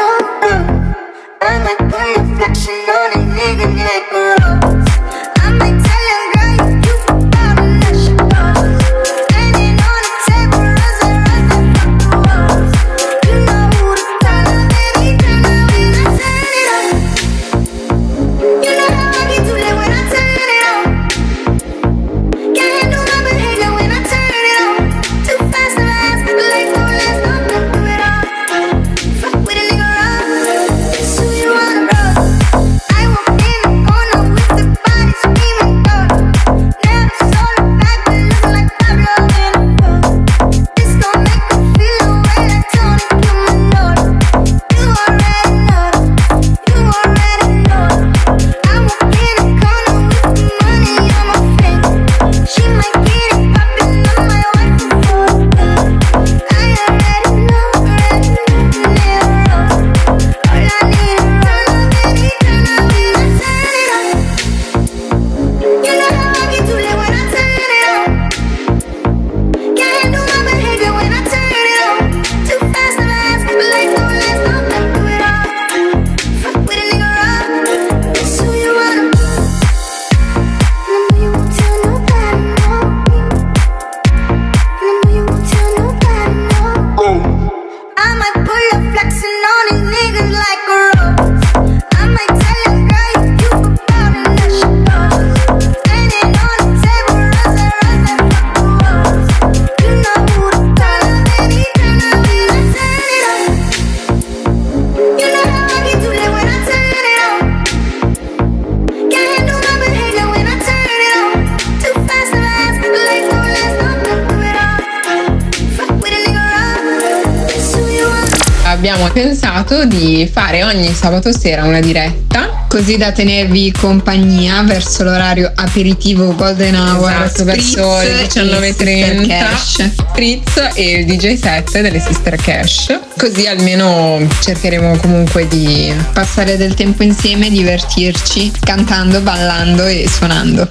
Di 119.94 120.28
fare 120.30 120.64
ogni 120.64 120.92
sabato 120.92 121.32
sera 121.32 121.64
una 121.64 121.80
diretta. 121.80 122.66
Così 122.68 122.96
da 122.96 123.12
tenervi 123.12 123.72
compagnia 123.72 124.62
verso 124.62 125.04
l'orario 125.04 125.50
aperitivo 125.54 126.34
Golden 126.34 126.74
Hour. 126.74 127.10
Esatto, 127.10 127.44
verso 127.44 127.98
le 128.00 128.26
19.30. 128.26 129.90
Fritz 130.12 130.70
e 130.74 130.90
il 130.98 131.06
DJ 131.06 131.38
set 131.38 131.80
delle 131.80 132.00
Sister 132.00 132.34
Cash. 132.36 132.98
Così 133.16 133.46
almeno 133.46 134.18
cercheremo 134.40 134.96
comunque 134.96 135.46
di 135.46 135.92
passare 136.12 136.56
del 136.56 136.74
tempo 136.74 137.04
insieme, 137.04 137.48
divertirci, 137.48 138.50
cantando, 138.60 139.20
ballando 139.20 139.86
e 139.86 140.08
suonando. 140.08 140.66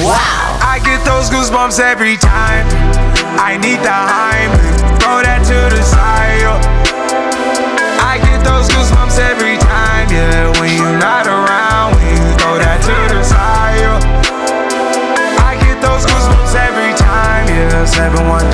Wow! 0.00 0.14
I 0.62 0.80
get 0.82 1.02
those 1.04 1.30
goosebumps 1.30 1.78
every 1.78 2.16
time. 2.16 2.64
I 3.36 3.58
need 3.58 3.80
the 3.82 3.90
hype. 3.90 4.98
Throw 4.98 5.20
that 5.20 5.42
to 5.44 5.74
the 5.74 5.82
side. 5.82 6.71
Yeah. 18.02 18.10
713 18.10 18.51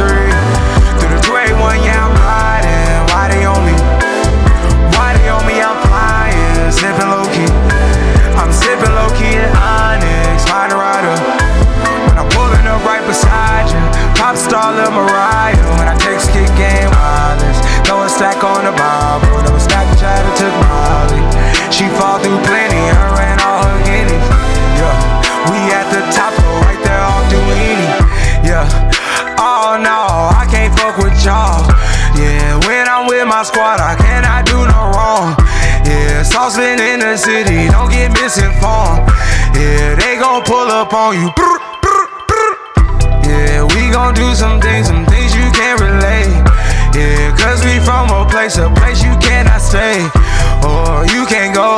up 40.89 40.95
on 40.95 41.15
you. 41.21 41.29
Yeah, 43.29 43.65
we 43.75 43.91
gon' 43.93 44.15
do 44.15 44.35
some 44.35 44.61
things, 44.61 44.89
some 44.89 45.05
things 45.07 45.35
you 45.35 45.51
can't 45.53 45.81
relate. 45.81 46.33
Yeah, 46.97 47.37
cause 47.37 47.65
we 47.65 47.79
from 47.81 48.09
a 48.11 48.27
place, 48.29 48.57
a 48.57 48.71
place 48.71 49.03
you 49.03 49.15
cannot 49.19 49.61
stay. 49.61 50.01
Or 50.65 51.05
you 51.13 51.27
can't 51.27 51.55
go, 51.55 51.77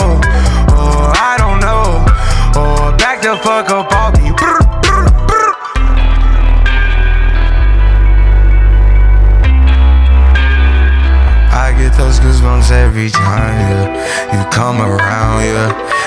or 0.79 1.11
I 1.17 1.35
don't 1.39 1.61
know. 1.61 2.05
Or 2.61 2.97
back 2.97 3.23
the 3.23 3.37
fuck 3.43 3.71
up 3.71 3.93
off 3.93 4.15
me. 4.17 4.31
I 11.53 11.75
get 11.77 11.97
those 11.97 12.21
goosebumps 12.21 12.71
every 12.71 13.11
time, 13.11 13.59
yeah. 13.71 14.45
You 14.45 14.51
come 14.51 14.81
around, 14.81 15.43
yeah. 15.43 15.90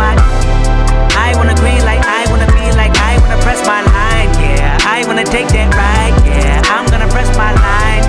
my. 0.00 0.16
I 1.26 1.36
wanna 1.36 1.54
green 1.60 1.84
like 1.84 2.00
I 2.00 2.24
wanna 2.32 2.48
be 2.56 2.64
like 2.80 2.92
I 2.96 3.20
wanna 3.20 3.36
press 3.44 3.60
my 3.68 3.84
line, 3.84 4.30
yeah. 4.40 4.78
I 4.96 5.04
wanna 5.06 5.24
take 5.24 5.48
that 5.52 5.68
ride, 5.76 6.16
yeah. 6.24 6.74
I'm 6.74 6.86
gonna 6.88 7.10
press 7.12 7.28
my 7.36 7.52
line. 7.52 8.02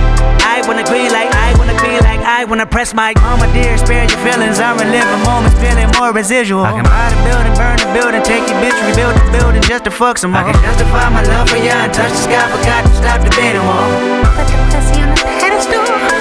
I 0.47 0.63
wanna 0.67 0.85
green 0.87 1.11
like 1.11 1.29
I 1.35 1.51
wanna 1.59 1.75
be 1.83 1.99
like 2.07 2.21
I 2.23 2.45
wanna 2.45 2.65
press 2.65 2.93
my. 2.93 3.11
Mama 3.19 3.47
dear, 3.51 3.77
spare 3.77 4.07
your 4.07 4.21
feelings. 4.23 4.59
I'm 4.59 4.77
reliving 4.79 5.23
moments, 5.27 5.57
feeling 5.59 5.89
more 5.99 6.11
residual. 6.15 6.63
I 6.63 6.71
can 6.79 6.87
buy 6.87 7.07
the 7.11 7.19
building, 7.27 7.53
burn 7.59 7.77
the 7.83 7.89
building, 7.91 8.23
take 8.23 8.45
your 8.47 8.59
bitch, 8.63 8.77
rebuild 8.87 9.15
the 9.19 9.25
building 9.35 9.61
just 9.61 9.83
to 9.85 9.91
fuck 9.91 10.17
some 10.17 10.31
more. 10.31 10.41
I 10.41 10.51
can 10.51 10.57
justify 10.63 11.09
my 11.09 11.23
love 11.33 11.49
for 11.49 11.59
you 11.59 11.75
and 11.75 11.91
touch 11.93 12.11
the 12.11 12.21
sky, 12.27 12.43
forgot 12.55 12.81
to 12.87 12.93
stop 12.95 13.19
debating 13.27 13.63
war. 13.67 13.85
Put 14.37 14.47
the 14.47 14.57
pussy 14.71 15.01
on 15.03 15.09
the 15.11 15.19
pedestal. 15.39 16.20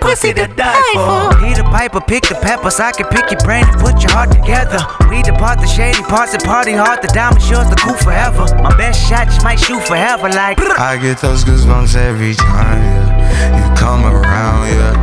Pussy 0.00 0.32
to 0.34 0.46
die 0.48 0.92
for. 0.94 1.38
Peter 1.38 1.62
Piper, 1.62 2.00
pick 2.00 2.24
the 2.24 2.34
peppers. 2.34 2.80
I 2.80 2.92
can 2.92 3.06
pick 3.08 3.30
your 3.30 3.40
brain 3.40 3.64
and 3.68 3.80
put 3.80 4.02
your 4.02 4.10
heart 4.10 4.32
together. 4.32 4.80
We 5.08 5.22
depart 5.22 5.60
the 5.60 5.66
shady 5.66 6.02
parts 6.02 6.34
and 6.34 6.42
party 6.42 6.72
hard. 6.72 7.02
The 7.02 7.08
diamond 7.08 7.44
yours, 7.48 7.68
the 7.68 7.76
cool 7.76 7.94
forever. 7.94 8.48
My 8.62 8.74
best 8.76 8.98
shot 8.98 9.28
just 9.28 9.44
might 9.44 9.60
shoot 9.60 9.82
forever. 9.84 10.28
Like 10.28 10.58
I 10.80 10.96
get 10.96 11.18
those 11.18 11.44
goosebumps 11.44 11.94
every 11.94 12.34
time. 12.34 12.80
Yeah, 12.80 13.56
you 13.56 13.66
come 13.76 14.04
around. 14.04 14.66
Yeah, 14.72 14.94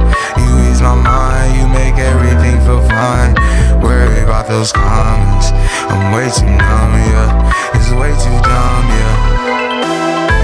you 0.41 0.49
ease 0.71 0.81
my 0.81 0.95
mind. 0.95 1.55
You 1.57 1.67
make 1.69 1.95
everything 2.01 2.57
feel 2.65 2.81
fine. 2.89 3.37
Worry 3.81 4.21
about 4.23 4.47
those 4.47 4.71
comments. 4.71 5.53
I'm 5.87 6.11
way 6.11 6.27
too 6.33 6.49
numb. 6.49 6.93
Yeah, 7.13 7.77
it's 7.77 7.91
way 7.93 8.11
too 8.17 8.37
dumb. 8.41 8.85
Yeah. 8.89 9.37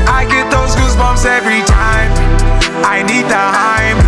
I 0.07 0.25
get 0.29 0.49
those 0.51 0.75
goosebumps 0.75 1.25
every 1.25 1.61
time. 1.65 2.11
I 2.85 3.01
need 3.03 3.25
the 3.25 3.39
hype. 3.39 4.02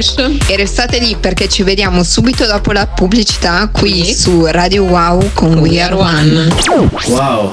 Cash. 0.00 0.14
E 0.48 0.56
restate 0.56 0.98
lì 0.98 1.16
perché 1.20 1.48
ci 1.48 1.62
vediamo 1.62 2.02
subito 2.02 2.46
dopo 2.46 2.72
la 2.72 2.86
pubblicità 2.86 3.68
qui 3.72 4.04
Sì. 4.04 4.14
su 4.14 4.46
Radio 4.46 4.84
Wow 4.84 5.30
con 5.34 5.58
We 5.58 5.80
Are 5.80 5.94
One. 5.94 6.48
Wow. 7.08 7.52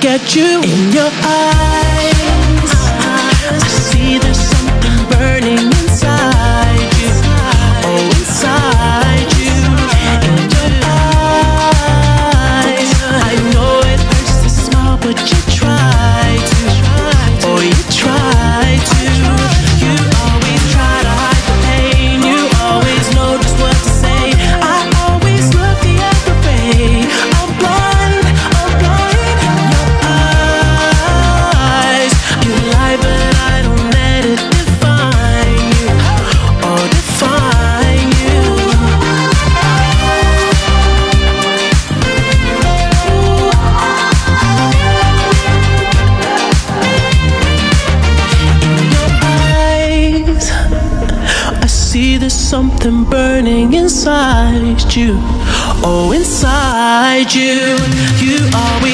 get 0.00 0.34
you 0.34 0.62
in 0.62 0.92
your 0.92 1.10
eyes. 1.24 1.41
Something 52.82 53.08
burning 53.08 53.74
inside 53.74 54.92
you. 54.94 55.14
Oh, 55.84 56.12
inside 56.14 57.32
you. 57.32 57.76
You 58.18 58.38
always 58.54 58.91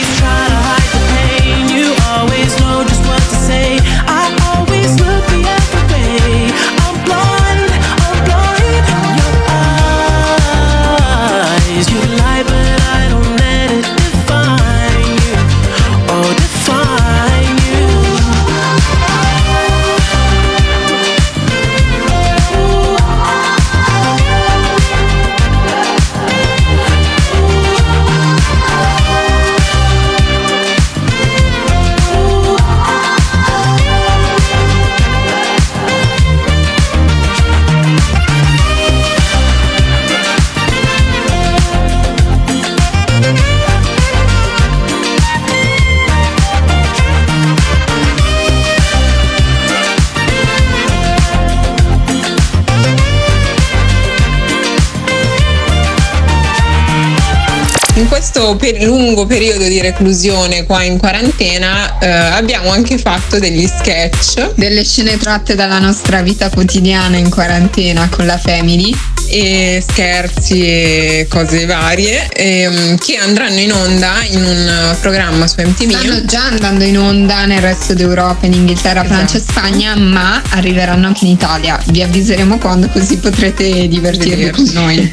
questo 58.49 58.57
per- 58.57 58.82
lungo 58.82 59.26
periodo 59.26 59.64
di 59.64 59.80
reclusione 59.80 60.64
qua 60.64 60.82
in 60.82 60.96
quarantena 60.99 61.99
eh, 61.99 62.09
abbiamo 62.09 62.70
anche 62.70 62.96
fatto 62.99 63.38
degli 63.38 63.66
sketch. 63.66 64.55
Delle 64.55 64.84
scene 64.84 65.16
tratte 65.18 65.55
dalla 65.55 65.78
nostra 65.78 66.22
vita 66.22 66.49
quotidiana 66.49 67.16
in 67.16 67.28
quarantena 67.28 68.09
con 68.09 68.24
la 68.26 68.38
family. 68.38 68.94
e 69.30 69.84
scherzi 69.86 70.62
e 70.62 71.26
cose 71.28 71.66
varie 71.66 72.28
ehm, 72.32 72.96
che 72.96 73.16
andranno 73.16 73.59
in 73.59 73.70
onda 73.72 74.14
in 74.30 74.42
un 74.42 74.96
programma 75.03 75.46
su 75.46 75.57
MTV. 75.59 75.90
Stanno 75.90 76.24
già 76.24 76.44
andando 76.46 76.84
in 76.84 76.99
onda 76.99 77.44
nel 77.44 77.61
resto 77.61 77.92
d'Europa, 77.92 78.46
in 78.46 78.55
Inghilterra, 78.55 79.05
Francia 79.05 79.36
e 79.36 79.40
Spagna, 79.40 79.94
ma 79.96 80.40
arriveranno 80.49 81.09
anche 81.09 81.26
in 81.26 81.32
Italia. 81.32 81.78
Vi 81.88 82.03
avviseremo 82.03 82.57
quando 82.57 82.88
così 82.88 83.18
potrete 83.18 83.86
divertirvi 83.86 84.51
con 84.51 84.70
noi. 84.72 85.12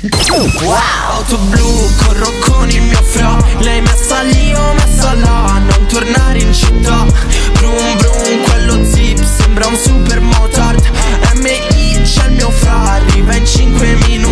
Auto 1.11 1.37
fra 3.25 3.37
Lei 3.59 3.81
messa 3.81 4.21
lì 4.21 4.53
o 4.53 4.73
messa 4.73 5.13
là 5.13 5.59
Non 5.59 5.85
tornare 5.87 6.39
in 6.39 6.53
città. 6.53 7.05
Brum 7.53 7.97
brum, 7.97 8.43
quello 8.43 8.85
zip 8.85 9.23
Sembra 9.23 9.67
un 9.67 9.75
super 9.75 10.19
motard. 10.21 10.83
MI 11.41 12.01
c'è 12.03 12.27
il 12.27 12.33
mio 12.33 12.51
fra 12.51 12.93
Arriva 12.93 13.35
in 13.35 13.45
5 13.45 13.95
minuti 14.07 14.24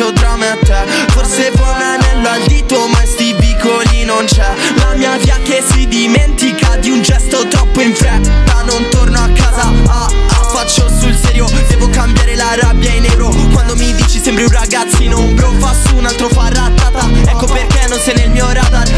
contanti 0.00 0.02
o 0.02 0.12
tra 0.12 0.36
me 0.36 0.58
te. 0.62 1.12
Forse 1.12 1.50
poi 1.54 1.68
un 1.68 1.82
anello 1.82 2.28
al 2.28 2.42
dito 2.46 2.86
Ma 2.88 3.04
sti 3.04 3.34
vicoli 3.38 4.04
non 4.04 4.24
c'è. 4.24 4.48
La 4.76 4.94
mia 4.94 5.16
via 5.16 5.38
che 5.42 5.62
si 5.66 5.86
dimentica 5.86 6.76
Di 6.76 6.90
un 6.90 7.02
gesto 7.02 7.46
troppo 7.48 7.80
in 7.80 7.94
fretta. 7.94 8.62
Non 8.64 8.88
torno 8.90 9.18
a 9.18 9.28
casa 9.28 9.70
ah, 9.86 10.06
ah, 10.06 10.42
Faccio 10.52 10.88
sul 10.88 11.14
serio. 11.14 11.46
Devo 11.68 11.88
cambiare 11.90 12.34
la 12.34 12.54
rabbia 12.60 12.92
in 12.92 13.04
euro. 13.04 13.28
Quando 13.52 13.76
mi 13.76 13.92
dici 13.94 14.20
sembri 14.20 14.44
un 14.44 14.50
ragazzino 14.50 15.18
Un 15.18 15.34
bro 15.34 15.52
fa 15.58 15.74
su 15.74 15.96
un 15.96 16.06
altro 16.06 16.28
fa 16.28 16.48
ratata 16.48 17.08
Ecco 17.26 17.46
perché 17.46 17.86
non 17.88 17.98
sei 17.98 18.14
nel 18.16 18.30
mio 18.30 18.50
radar 18.52 18.88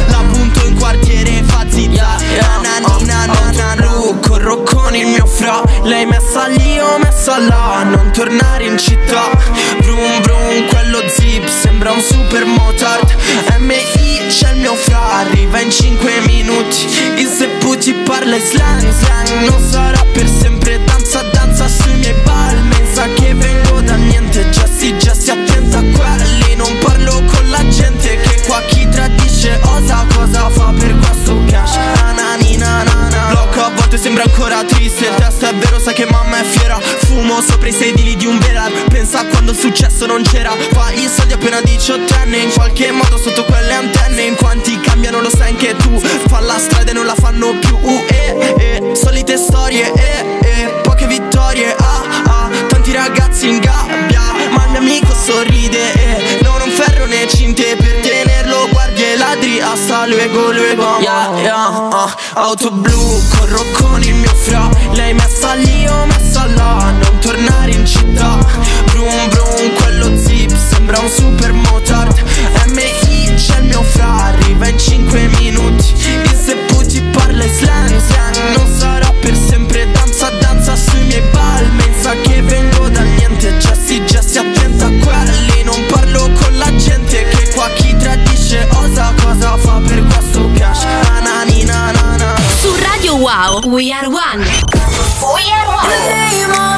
fra 5.42 5.64
Lei 5.82 6.06
messa 6.06 6.46
lì 6.46 6.78
o 6.78 6.98
messa 6.98 7.38
là 7.38 7.82
Non 7.82 8.12
tornare 8.12 8.64
in 8.64 8.78
città. 8.78 9.30
Brum 9.80 10.20
brum 10.22 10.68
quello 10.68 11.02
zip 11.08 11.48
Sembra 11.48 11.90
un 11.90 12.00
super 12.00 12.44
motard. 12.44 13.12
MI 13.58 14.28
c'è 14.28 14.52
il 14.52 14.60
mio 14.60 14.74
fra 14.74 15.18
Arriva 15.18 15.58
in 15.60 15.70
5 15.70 16.20
minuti. 16.26 16.86
Il 17.16 17.26
seppu 17.26 17.76
ti 17.76 17.92
parla 17.92 18.36
in 18.36 18.42
slang 18.42 18.88
slang. 18.88 19.50
Non 19.50 19.60
sarà 19.60 20.04
per 20.12 20.28
sempre 20.28 20.80
Danza 20.84 21.22
danza 21.32 21.66
sui 21.66 21.94
miei 21.94 22.14
palmi 22.22 22.76
Sa 22.92 23.08
che 23.14 23.34
vengo 23.34 23.80
da 23.80 23.96
niente 23.96 24.48
già 24.50 24.66
si 24.66 25.30
attenta 25.30 25.78
a 25.78 25.82
quelli. 25.82 26.54
Non 26.54 26.78
parlo 26.78 27.22
con 27.26 27.50
la 27.50 27.66
gente 27.68 28.16
Che 28.16 28.42
qua 28.46 28.60
chi 28.68 28.88
tradisce 28.88 29.58
osa 29.64 30.06
Cosa 30.14 30.48
fa 30.50 30.72
per 30.78 30.91
sembra 34.02 34.24
ancora 34.24 34.64
triste 34.64 35.06
Il 35.06 35.14
testo 35.14 35.46
è 35.46 35.54
vero, 35.54 35.78
sai 35.78 35.94
che 35.94 36.06
mamma 36.06 36.40
è 36.40 36.42
fiera 36.42 36.78
Fumo 36.80 37.40
sopra 37.40 37.68
i 37.68 37.72
sedili 37.72 38.16
di 38.16 38.26
un 38.26 38.38
velar 38.38 38.70
Pensa 38.88 39.20
a 39.20 39.26
quando 39.26 39.54
successo 39.54 40.06
non 40.06 40.22
c'era 40.22 40.50
Fa 40.72 40.90
i 40.90 41.08
soldi 41.08 41.34
appena 41.34 41.60
diciottenne 41.60 42.38
In 42.38 42.52
qualche 42.52 42.90
modo 42.90 43.16
sotto 43.16 43.44
quelle 43.44 43.72
antenne 43.72 44.22
In 44.22 44.34
quanti 44.34 44.78
cambiano 44.80 45.20
lo 45.20 45.30
sai 45.30 45.50
anche 45.50 45.76
tu 45.76 45.98
Fa 45.98 46.40
la 46.40 46.58
strada 46.58 46.90
e 46.90 46.94
non 46.94 47.06
la 47.06 47.14
fanno 47.14 47.56
più 47.60 47.78
uh, 47.80 48.04
eh, 48.08 48.54
eh. 48.58 48.94
Solite 48.94 49.36
storie, 49.36 49.92
eh, 49.92 50.38
eh. 50.42 50.80
Poche 50.82 51.06
vittorie, 51.06 51.74
ah, 51.78 52.02
ah 52.24 52.50
Tanti 52.66 52.92
ragazzi 52.92 53.48
in 53.48 53.60
gabbia 53.60 54.20
Ma 54.50 54.64
il 54.64 54.70
mio 54.70 54.80
amico 54.80 55.14
sorride, 55.14 55.92
eh. 55.92 56.38
Non 56.42 56.60
un 56.60 56.70
ferro 56.70 57.06
né 57.06 57.26
cinte 57.28 57.76
per 57.76 58.00
te 58.00 58.11
hasta 59.62 60.06
luego 60.06 60.52
luego 60.52 60.98
yeah, 61.00 61.30
yeah, 61.40 61.90
uh, 61.90 62.10
Auto 62.34 62.70
blu 62.70 63.22
corro 63.28 63.64
con 63.72 64.02
il 64.02 64.14
mio 64.14 64.34
fra. 64.34 64.68
Lei 64.92 65.14
messa 65.14 65.54
lì 65.54 65.86
o 65.86 66.06
messa 66.06 66.46
là 66.46 66.90
Non 66.90 67.18
tornare 67.20 67.70
in 67.72 67.86
città. 67.86 68.38
Brum 68.92 69.28
brum 69.28 69.72
quello 69.74 70.16
zip 70.16 70.52
Sembra 70.56 70.98
un 71.00 71.08
super 71.08 71.52
motard. 71.52 72.14
MI 72.74 73.34
c'è 73.34 73.58
il 73.58 73.64
mio 73.64 73.82
fra 73.82 74.26
Arriva 74.26 74.68
in 74.68 74.78
5 74.78 75.28
minuti. 75.38 75.94
E 76.22 76.34
se 76.34 76.54
puti 76.66 77.00
parla 77.02 77.46
slang 77.46 77.96
slang 77.98 78.56
Non 78.56 78.78
sarà 78.78 79.01
cash 90.62 90.86
Ananina 91.16 91.92
na 91.92 92.16
na 92.18 92.36
Su 92.62 92.70
Radio 92.76 93.16
Wow, 93.16 93.60
We 93.66 93.90
Are 93.92 94.06
One. 94.06 94.44
We 95.34 95.44
Are 95.50 95.68
One. 95.68 96.71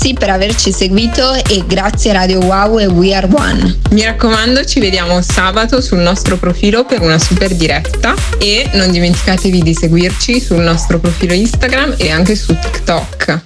Ragazzi 0.00 0.14
per 0.14 0.30
averci 0.30 0.72
seguito 0.72 1.34
e 1.34 1.62
grazie 1.66 2.12
Radio 2.12 2.38
Wow 2.40 2.78
e 2.78 2.86
We 2.86 3.14
Are 3.14 3.28
One. 3.30 3.76
Mi 3.90 4.02
raccomando, 4.02 4.64
ci 4.64 4.80
vediamo 4.80 5.20
sabato 5.20 5.82
sul 5.82 5.98
nostro 5.98 6.38
profilo 6.38 6.86
per 6.86 7.02
una 7.02 7.18
super 7.18 7.54
diretta 7.54 8.14
e 8.38 8.70
non 8.74 8.90
dimenticatevi 8.90 9.62
di 9.62 9.74
seguirci 9.74 10.40
sul 10.40 10.60
nostro 10.60 10.98
profilo 10.98 11.34
Instagram 11.34 11.96
e 11.98 12.10
anche 12.10 12.34
su 12.34 12.56
TikTok. 12.58 13.38